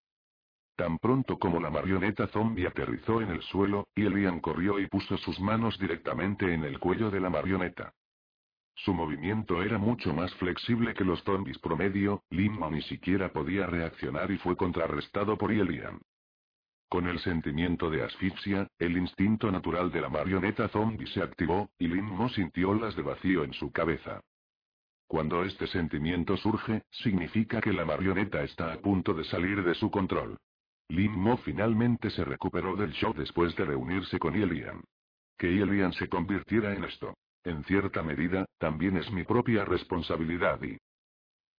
Tan 0.76 0.98
pronto 0.98 1.38
como 1.38 1.60
la 1.60 1.70
marioneta 1.70 2.26
zombie 2.26 2.66
aterrizó 2.66 3.20
en 3.20 3.30
el 3.30 3.42
suelo, 3.42 3.86
Elian 3.94 4.40
corrió 4.40 4.80
y 4.80 4.88
puso 4.88 5.16
sus 5.18 5.38
manos 5.38 5.78
directamente 5.78 6.52
en 6.52 6.64
el 6.64 6.80
cuello 6.80 7.10
de 7.10 7.20
la 7.20 7.30
marioneta. 7.30 7.94
Su 8.74 8.92
movimiento 8.92 9.62
era 9.62 9.78
mucho 9.78 10.12
más 10.12 10.34
flexible 10.34 10.92
que 10.94 11.04
los 11.04 11.22
zombies 11.22 11.58
promedio, 11.58 12.24
Limma 12.30 12.68
ni 12.70 12.82
siquiera 12.82 13.32
podía 13.32 13.66
reaccionar 13.66 14.32
y 14.32 14.38
fue 14.38 14.56
contrarrestado 14.56 15.38
por 15.38 15.52
Elian. 15.52 16.00
Con 16.94 17.08
el 17.08 17.18
sentimiento 17.18 17.90
de 17.90 18.04
asfixia, 18.04 18.68
el 18.78 18.96
instinto 18.96 19.50
natural 19.50 19.90
de 19.90 20.00
la 20.00 20.08
marioneta 20.08 20.68
zombie 20.68 21.08
se 21.08 21.22
activó, 21.22 21.68
y 21.76 21.88
Limmo 21.88 22.28
sintió 22.28 22.72
las 22.72 22.94
de 22.94 23.02
vacío 23.02 23.42
en 23.42 23.52
su 23.52 23.72
cabeza. 23.72 24.20
Cuando 25.08 25.42
este 25.42 25.66
sentimiento 25.66 26.36
surge, 26.36 26.84
significa 26.92 27.60
que 27.60 27.72
la 27.72 27.84
marioneta 27.84 28.44
está 28.44 28.72
a 28.72 28.76
punto 28.76 29.12
de 29.12 29.24
salir 29.24 29.64
de 29.64 29.74
su 29.74 29.90
control. 29.90 30.36
Limmo 30.88 31.36
finalmente 31.38 32.10
se 32.10 32.24
recuperó 32.24 32.76
del 32.76 32.92
shock 32.92 33.16
después 33.16 33.56
de 33.56 33.64
reunirse 33.64 34.20
con 34.20 34.36
Elian. 34.36 34.80
Que 35.36 35.48
Elian 35.48 35.92
se 35.94 36.08
convirtiera 36.08 36.76
en 36.76 36.84
esto. 36.84 37.16
En 37.42 37.64
cierta 37.64 38.04
medida, 38.04 38.46
también 38.58 38.98
es 38.98 39.10
mi 39.10 39.24
propia 39.24 39.64
responsabilidad 39.64 40.62
y... 40.62 40.78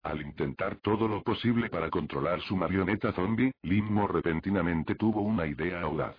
Al 0.05 0.21
intentar 0.21 0.75
todo 0.83 1.07
lo 1.07 1.23
posible 1.23 1.67
para 1.67 1.89
controlar 1.89 2.39
su 2.41 2.55
marioneta 2.55 3.11
zombie, 3.13 3.51
Limmo 3.63 4.05
repentinamente 4.07 4.93
tuvo 4.93 5.21
una 5.21 5.47
idea 5.47 5.81
audaz. 5.81 6.15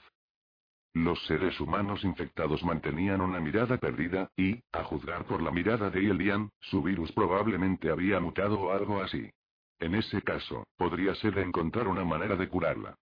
Los 0.93 1.25
seres 1.27 1.61
humanos 1.61 2.03
infectados 2.03 2.65
mantenían 2.65 3.21
una 3.21 3.39
mirada 3.39 3.77
perdida, 3.77 4.29
y, 4.37 4.61
a 4.73 4.83
juzgar 4.83 5.25
por 5.27 5.41
la 5.41 5.53
mirada 5.53 5.89
de 5.89 6.01
Elian, 6.01 6.51
su 6.59 6.83
virus 6.83 7.13
probablemente 7.13 7.89
había 7.89 8.19
mutado 8.19 8.59
o 8.59 8.73
algo 8.73 9.01
así. 9.01 9.31
En 9.79 9.95
ese 9.95 10.21
caso, 10.21 10.67
podría 10.77 11.15
ser 11.15 11.39
encontrar 11.39 11.87
una 11.87 12.05
manera 12.05 12.35
de 12.35 12.49
curarla. 12.49 12.97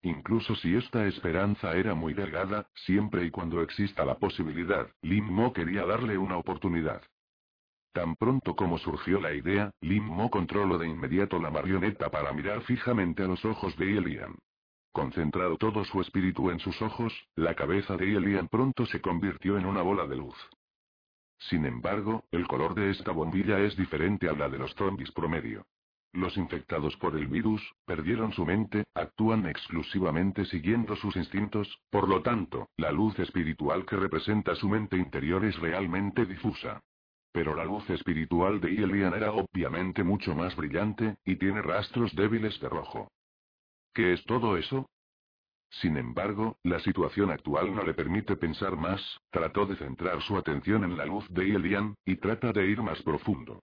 Incluso 0.00 0.56
si 0.56 0.74
esta 0.74 1.06
esperanza 1.06 1.76
era 1.76 1.94
muy 1.94 2.14
delgada, 2.14 2.66
siempre 2.86 3.26
y 3.26 3.30
cuando 3.30 3.60
exista 3.60 4.06
la 4.06 4.16
posibilidad, 4.16 4.88
Limmo 5.02 5.52
quería 5.52 5.84
darle 5.84 6.16
una 6.16 6.38
oportunidad. 6.38 7.02
Tan 7.98 8.14
pronto 8.14 8.54
como 8.54 8.78
surgió 8.78 9.20
la 9.20 9.34
idea, 9.34 9.72
Lim 9.80 10.04
Mo 10.04 10.30
controló 10.30 10.78
de 10.78 10.86
inmediato 10.86 11.40
la 11.40 11.50
marioneta 11.50 12.10
para 12.10 12.32
mirar 12.32 12.62
fijamente 12.62 13.24
a 13.24 13.26
los 13.26 13.44
ojos 13.44 13.76
de 13.76 13.98
Elian. 13.98 14.36
Concentrado 14.92 15.56
todo 15.56 15.84
su 15.84 16.00
espíritu 16.00 16.48
en 16.50 16.60
sus 16.60 16.80
ojos, 16.80 17.12
la 17.34 17.56
cabeza 17.56 17.96
de 17.96 18.14
Elian 18.14 18.46
pronto 18.46 18.86
se 18.86 19.00
convirtió 19.00 19.58
en 19.58 19.66
una 19.66 19.82
bola 19.82 20.06
de 20.06 20.14
luz. 20.14 20.36
Sin 21.40 21.66
embargo, 21.66 22.22
el 22.30 22.46
color 22.46 22.76
de 22.76 22.90
esta 22.90 23.10
bombilla 23.10 23.58
es 23.58 23.76
diferente 23.76 24.28
a 24.28 24.32
la 24.32 24.48
de 24.48 24.58
los 24.58 24.72
zombies 24.74 25.10
promedio. 25.10 25.66
Los 26.12 26.36
infectados 26.36 26.96
por 26.98 27.16
el 27.16 27.26
virus, 27.26 27.60
perdieron 27.84 28.32
su 28.32 28.46
mente, 28.46 28.84
actúan 28.94 29.44
exclusivamente 29.46 30.44
siguiendo 30.44 30.94
sus 30.94 31.16
instintos, 31.16 31.80
por 31.90 32.08
lo 32.08 32.22
tanto, 32.22 32.68
la 32.76 32.92
luz 32.92 33.18
espiritual 33.18 33.84
que 33.84 33.96
representa 33.96 34.54
su 34.54 34.68
mente 34.68 34.96
interior 34.96 35.44
es 35.44 35.58
realmente 35.58 36.26
difusa. 36.26 36.80
Pero 37.32 37.54
la 37.54 37.64
luz 37.64 37.88
espiritual 37.90 38.60
de 38.60 38.68
Elian 38.68 39.14
era 39.14 39.32
obviamente 39.32 40.02
mucho 40.02 40.34
más 40.34 40.56
brillante, 40.56 41.16
y 41.24 41.36
tiene 41.36 41.62
rastros 41.62 42.14
débiles 42.14 42.58
de 42.60 42.68
rojo. 42.68 43.10
¿Qué 43.94 44.12
es 44.12 44.24
todo 44.24 44.56
eso? 44.56 44.88
Sin 45.70 45.96
embargo, 45.96 46.56
la 46.62 46.80
situación 46.80 47.30
actual 47.30 47.74
no 47.74 47.84
le 47.84 47.92
permite 47.92 48.36
pensar 48.36 48.76
más, 48.76 49.02
trató 49.30 49.66
de 49.66 49.76
centrar 49.76 50.22
su 50.22 50.36
atención 50.36 50.84
en 50.84 50.96
la 50.96 51.04
luz 51.04 51.28
de 51.28 51.54
Elian, 51.54 51.94
y 52.06 52.16
trata 52.16 52.52
de 52.52 52.66
ir 52.66 52.82
más 52.82 53.02
profundo. 53.02 53.60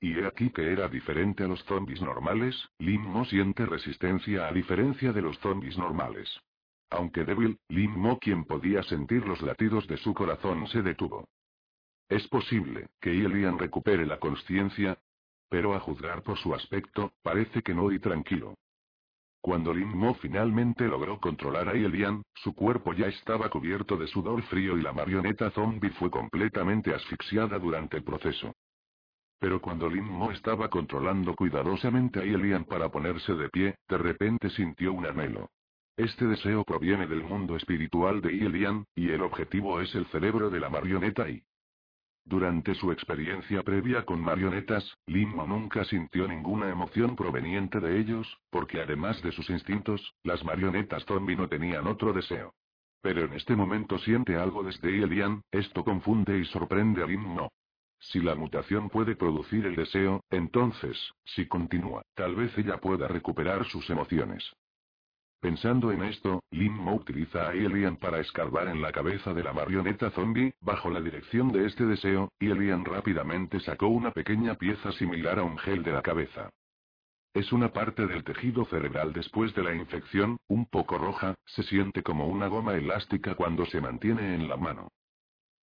Y 0.00 0.18
he 0.18 0.26
aquí 0.26 0.50
que 0.50 0.70
era 0.70 0.86
diferente 0.88 1.44
a 1.44 1.48
los 1.48 1.64
zombies 1.64 2.02
normales, 2.02 2.68
Lim 2.78 3.00
Mo 3.00 3.24
siente 3.24 3.64
resistencia 3.64 4.46
a 4.46 4.52
diferencia 4.52 5.12
de 5.12 5.22
los 5.22 5.38
zombies 5.38 5.78
normales. 5.78 6.28
Aunque 6.90 7.24
débil, 7.24 7.58
Lim 7.68 7.92
Mo 7.92 8.18
quien 8.18 8.44
podía 8.44 8.82
sentir 8.82 9.26
los 9.26 9.40
latidos 9.40 9.86
de 9.88 9.96
su 9.96 10.12
corazón 10.12 10.66
se 10.68 10.82
detuvo. 10.82 11.26
Es 12.08 12.26
posible 12.28 12.88
que 13.00 13.10
Elian 13.10 13.58
recupere 13.58 14.06
la 14.06 14.18
conciencia, 14.18 14.98
pero 15.48 15.74
a 15.74 15.80
juzgar 15.80 16.22
por 16.22 16.38
su 16.38 16.54
aspecto, 16.54 17.12
parece 17.22 17.62
que 17.62 17.74
no 17.74 17.90
y 17.92 17.98
tranquilo. 17.98 18.54
Cuando 19.40 19.74
Lin 19.74 19.96
Mo 19.96 20.14
finalmente 20.14 20.88
logró 20.88 21.20
controlar 21.20 21.68
a 21.68 21.72
Elian, 21.72 22.22
su 22.34 22.54
cuerpo 22.54 22.94
ya 22.94 23.08
estaba 23.08 23.50
cubierto 23.50 23.96
de 23.96 24.06
sudor 24.06 24.42
frío 24.44 24.78
y 24.78 24.82
la 24.82 24.92
marioneta 24.92 25.50
zombie 25.50 25.90
fue 25.90 26.10
completamente 26.10 26.94
asfixiada 26.94 27.58
durante 27.58 27.98
el 27.98 28.04
proceso. 28.04 28.54
Pero 29.38 29.60
cuando 29.60 29.90
Lin 29.90 30.04
Mo 30.04 30.30
estaba 30.30 30.70
controlando 30.70 31.34
cuidadosamente 31.34 32.20
a 32.20 32.22
Elian 32.22 32.64
para 32.64 32.88
ponerse 32.88 33.34
de 33.34 33.50
pie, 33.50 33.74
de 33.86 33.98
repente 33.98 34.48
sintió 34.48 34.94
un 34.94 35.04
anhelo. 35.04 35.50
Este 35.96 36.26
deseo 36.26 36.64
proviene 36.64 37.06
del 37.06 37.22
mundo 37.22 37.54
espiritual 37.54 38.22
de 38.22 38.30
Elian, 38.30 38.86
y 38.94 39.10
el 39.10 39.20
objetivo 39.20 39.80
es 39.80 39.94
el 39.94 40.06
cerebro 40.06 40.48
de 40.48 40.60
la 40.60 40.70
marioneta 40.70 41.28
y 41.28 41.42
durante 42.26 42.74
su 42.74 42.90
experiencia 42.90 43.62
previa 43.62 44.04
con 44.04 44.20
marionetas, 44.20 44.96
Mo 45.06 45.46
nunca 45.46 45.84
sintió 45.84 46.26
ninguna 46.26 46.70
emoción 46.70 47.16
proveniente 47.16 47.80
de 47.80 48.00
ellos, 48.00 48.38
porque 48.50 48.80
además 48.80 49.22
de 49.22 49.30
sus 49.32 49.50
instintos, 49.50 50.14
las 50.22 50.42
marionetas 50.42 51.04
zombie 51.04 51.36
no 51.36 51.48
tenían 51.48 51.86
otro 51.86 52.12
deseo. 52.12 52.54
Pero 53.02 53.26
en 53.26 53.34
este 53.34 53.54
momento 53.54 53.98
siente 53.98 54.36
algo 54.36 54.62
desde 54.62 54.88
Elian, 55.02 55.42
esto 55.50 55.84
confunde 55.84 56.38
y 56.38 56.46
sorprende 56.46 57.02
a 57.02 57.06
Mo. 57.06 57.50
Si 57.98 58.20
la 58.20 58.34
mutación 58.34 58.88
puede 58.88 59.16
producir 59.16 59.66
el 59.66 59.76
deseo, 59.76 60.22
entonces, 60.30 60.96
si 61.24 61.46
continúa, 61.46 62.02
tal 62.14 62.34
vez 62.34 62.56
ella 62.56 62.78
pueda 62.78 63.06
recuperar 63.06 63.66
sus 63.66 63.88
emociones. 63.90 64.50
Pensando 65.44 65.92
en 65.92 66.02
esto, 66.04 66.42
Mo 66.52 66.94
utiliza 66.94 67.50
a 67.50 67.52
Elian 67.52 67.98
para 67.98 68.18
escarbar 68.18 68.66
en 68.68 68.80
la 68.80 68.92
cabeza 68.92 69.34
de 69.34 69.42
la 69.42 69.52
marioneta 69.52 70.10
zombie, 70.12 70.54
bajo 70.62 70.88
la 70.88 71.02
dirección 71.02 71.52
de 71.52 71.66
este 71.66 71.84
deseo, 71.84 72.32
Elian 72.40 72.82
rápidamente 72.82 73.60
sacó 73.60 73.88
una 73.88 74.10
pequeña 74.10 74.54
pieza 74.54 74.90
similar 74.92 75.38
a 75.38 75.42
un 75.42 75.58
gel 75.58 75.82
de 75.82 75.92
la 75.92 76.00
cabeza. 76.00 76.48
Es 77.34 77.52
una 77.52 77.74
parte 77.74 78.06
del 78.06 78.24
tejido 78.24 78.64
cerebral 78.64 79.12
después 79.12 79.54
de 79.54 79.64
la 79.64 79.74
infección, 79.74 80.38
un 80.48 80.64
poco 80.64 80.96
roja, 80.96 81.34
se 81.44 81.62
siente 81.64 82.02
como 82.02 82.26
una 82.26 82.46
goma 82.46 82.72
elástica 82.72 83.34
cuando 83.34 83.66
se 83.66 83.82
mantiene 83.82 84.34
en 84.34 84.48
la 84.48 84.56
mano. 84.56 84.88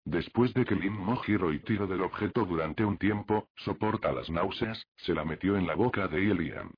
Después 0.05 0.55
de 0.55 0.65
que 0.65 0.73
Mo 0.73 1.17
giró 1.17 1.53
y 1.53 1.59
tiró 1.59 1.85
del 1.85 2.01
objeto 2.01 2.45
durante 2.45 2.83
un 2.83 2.97
tiempo, 2.97 3.47
soporta 3.57 4.11
las 4.11 4.27
náuseas, 4.31 4.87
se 4.95 5.13
la 5.13 5.23
metió 5.23 5.55
en 5.55 5.67
la 5.67 5.75
boca 5.75 6.07
de 6.07 6.31
Elian. 6.31 6.71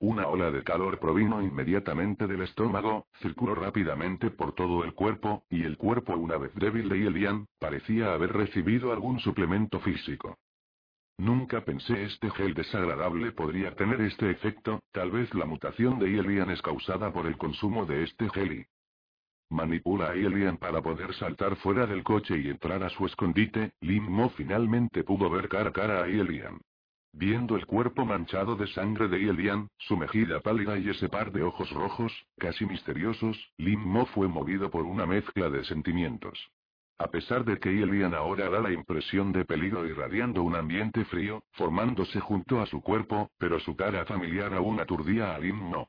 Una 0.00 0.28
ola 0.28 0.52
de 0.52 0.62
calor 0.62 1.00
provino 1.00 1.42
inmediatamente 1.42 2.28
del 2.28 2.42
estómago, 2.42 3.08
circuló 3.20 3.56
rápidamente 3.56 4.30
por 4.30 4.54
todo 4.54 4.84
el 4.84 4.94
cuerpo, 4.94 5.42
y 5.50 5.64
el 5.64 5.76
cuerpo 5.76 6.14
una 6.16 6.36
vez 6.36 6.54
débil 6.54 6.88
de 6.88 7.04
Elian, 7.04 7.46
parecía 7.58 8.14
haber 8.14 8.32
recibido 8.32 8.92
algún 8.92 9.18
suplemento 9.18 9.80
físico. 9.80 10.38
Nunca 11.18 11.64
pensé 11.64 12.04
este 12.04 12.30
gel 12.30 12.54
desagradable 12.54 13.32
podría 13.32 13.74
tener 13.74 14.00
este 14.02 14.30
efecto, 14.30 14.78
tal 14.92 15.10
vez 15.10 15.34
la 15.34 15.46
mutación 15.46 15.98
de 15.98 16.16
Elian 16.16 16.50
es 16.50 16.62
causada 16.62 17.12
por 17.12 17.26
el 17.26 17.36
consumo 17.36 17.84
de 17.84 18.04
este 18.04 18.30
gel 18.30 18.52
y... 18.52 18.66
Manipula 19.50 20.10
a 20.10 20.14
Elian 20.14 20.58
para 20.58 20.80
poder 20.80 21.12
saltar 21.14 21.56
fuera 21.56 21.86
del 21.86 22.04
coche 22.04 22.38
y 22.38 22.50
entrar 22.50 22.84
a 22.84 22.90
su 22.90 23.04
escondite, 23.04 23.72
Lim 23.80 24.04
Mo 24.04 24.28
finalmente 24.30 25.02
pudo 25.02 25.28
ver 25.28 25.48
cara 25.48 25.70
a 25.70 25.72
cara 25.72 26.04
a 26.04 26.06
Elian. 26.06 26.60
Viendo 27.12 27.56
el 27.56 27.66
cuerpo 27.66 28.04
manchado 28.04 28.54
de 28.56 28.66
sangre 28.68 29.08
de 29.08 29.28
Elian, 29.28 29.68
su 29.78 29.96
mejilla 29.96 30.40
pálida 30.40 30.78
y 30.78 30.88
ese 30.90 31.08
par 31.08 31.32
de 31.32 31.42
ojos 31.42 31.70
rojos, 31.70 32.12
casi 32.38 32.66
misteriosos, 32.66 33.36
Lim 33.56 33.80
Mo 33.80 34.06
fue 34.06 34.28
movido 34.28 34.70
por 34.70 34.84
una 34.84 35.06
mezcla 35.06 35.48
de 35.48 35.64
sentimientos. 35.64 36.38
A 36.98 37.08
pesar 37.10 37.44
de 37.44 37.58
que 37.58 37.70
Elian 37.70 38.12
ahora 38.12 38.50
da 38.50 38.60
la 38.60 38.72
impresión 38.72 39.32
de 39.32 39.44
peligro 39.44 39.86
irradiando 39.86 40.42
un 40.42 40.56
ambiente 40.56 41.04
frío, 41.04 41.44
formándose 41.52 42.20
junto 42.20 42.60
a 42.60 42.66
su 42.66 42.82
cuerpo, 42.82 43.30
pero 43.38 43.58
su 43.60 43.76
cara 43.76 44.04
familiar 44.04 44.52
aún 44.52 44.80
aturdía 44.80 45.34
a 45.34 45.38
Lim 45.38 45.56
Mo. 45.56 45.88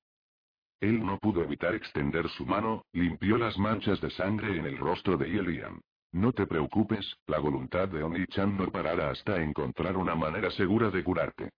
Él 0.80 1.06
no 1.06 1.18
pudo 1.18 1.44
evitar 1.44 1.76
extender 1.76 2.30
su 2.30 2.46
mano, 2.46 2.86
limpió 2.94 3.38
las 3.38 3.58
manchas 3.58 4.00
de 4.00 4.10
sangre 4.12 4.58
en 4.58 4.66
el 4.66 4.78
rostro 4.78 5.18
de 5.18 5.26
Elian. 5.26 5.82
No 6.12 6.32
te 6.34 6.48
preocupes, 6.48 7.06
la 7.28 7.38
voluntad 7.38 7.88
de 7.88 8.02
Oni-chan 8.02 8.58
no 8.58 8.72
parará 8.72 9.12
hasta 9.12 9.44
encontrar 9.44 9.96
una 9.96 10.16
manera 10.16 10.50
segura 10.50 10.90
de 10.90 11.04
curarte. 11.04 11.46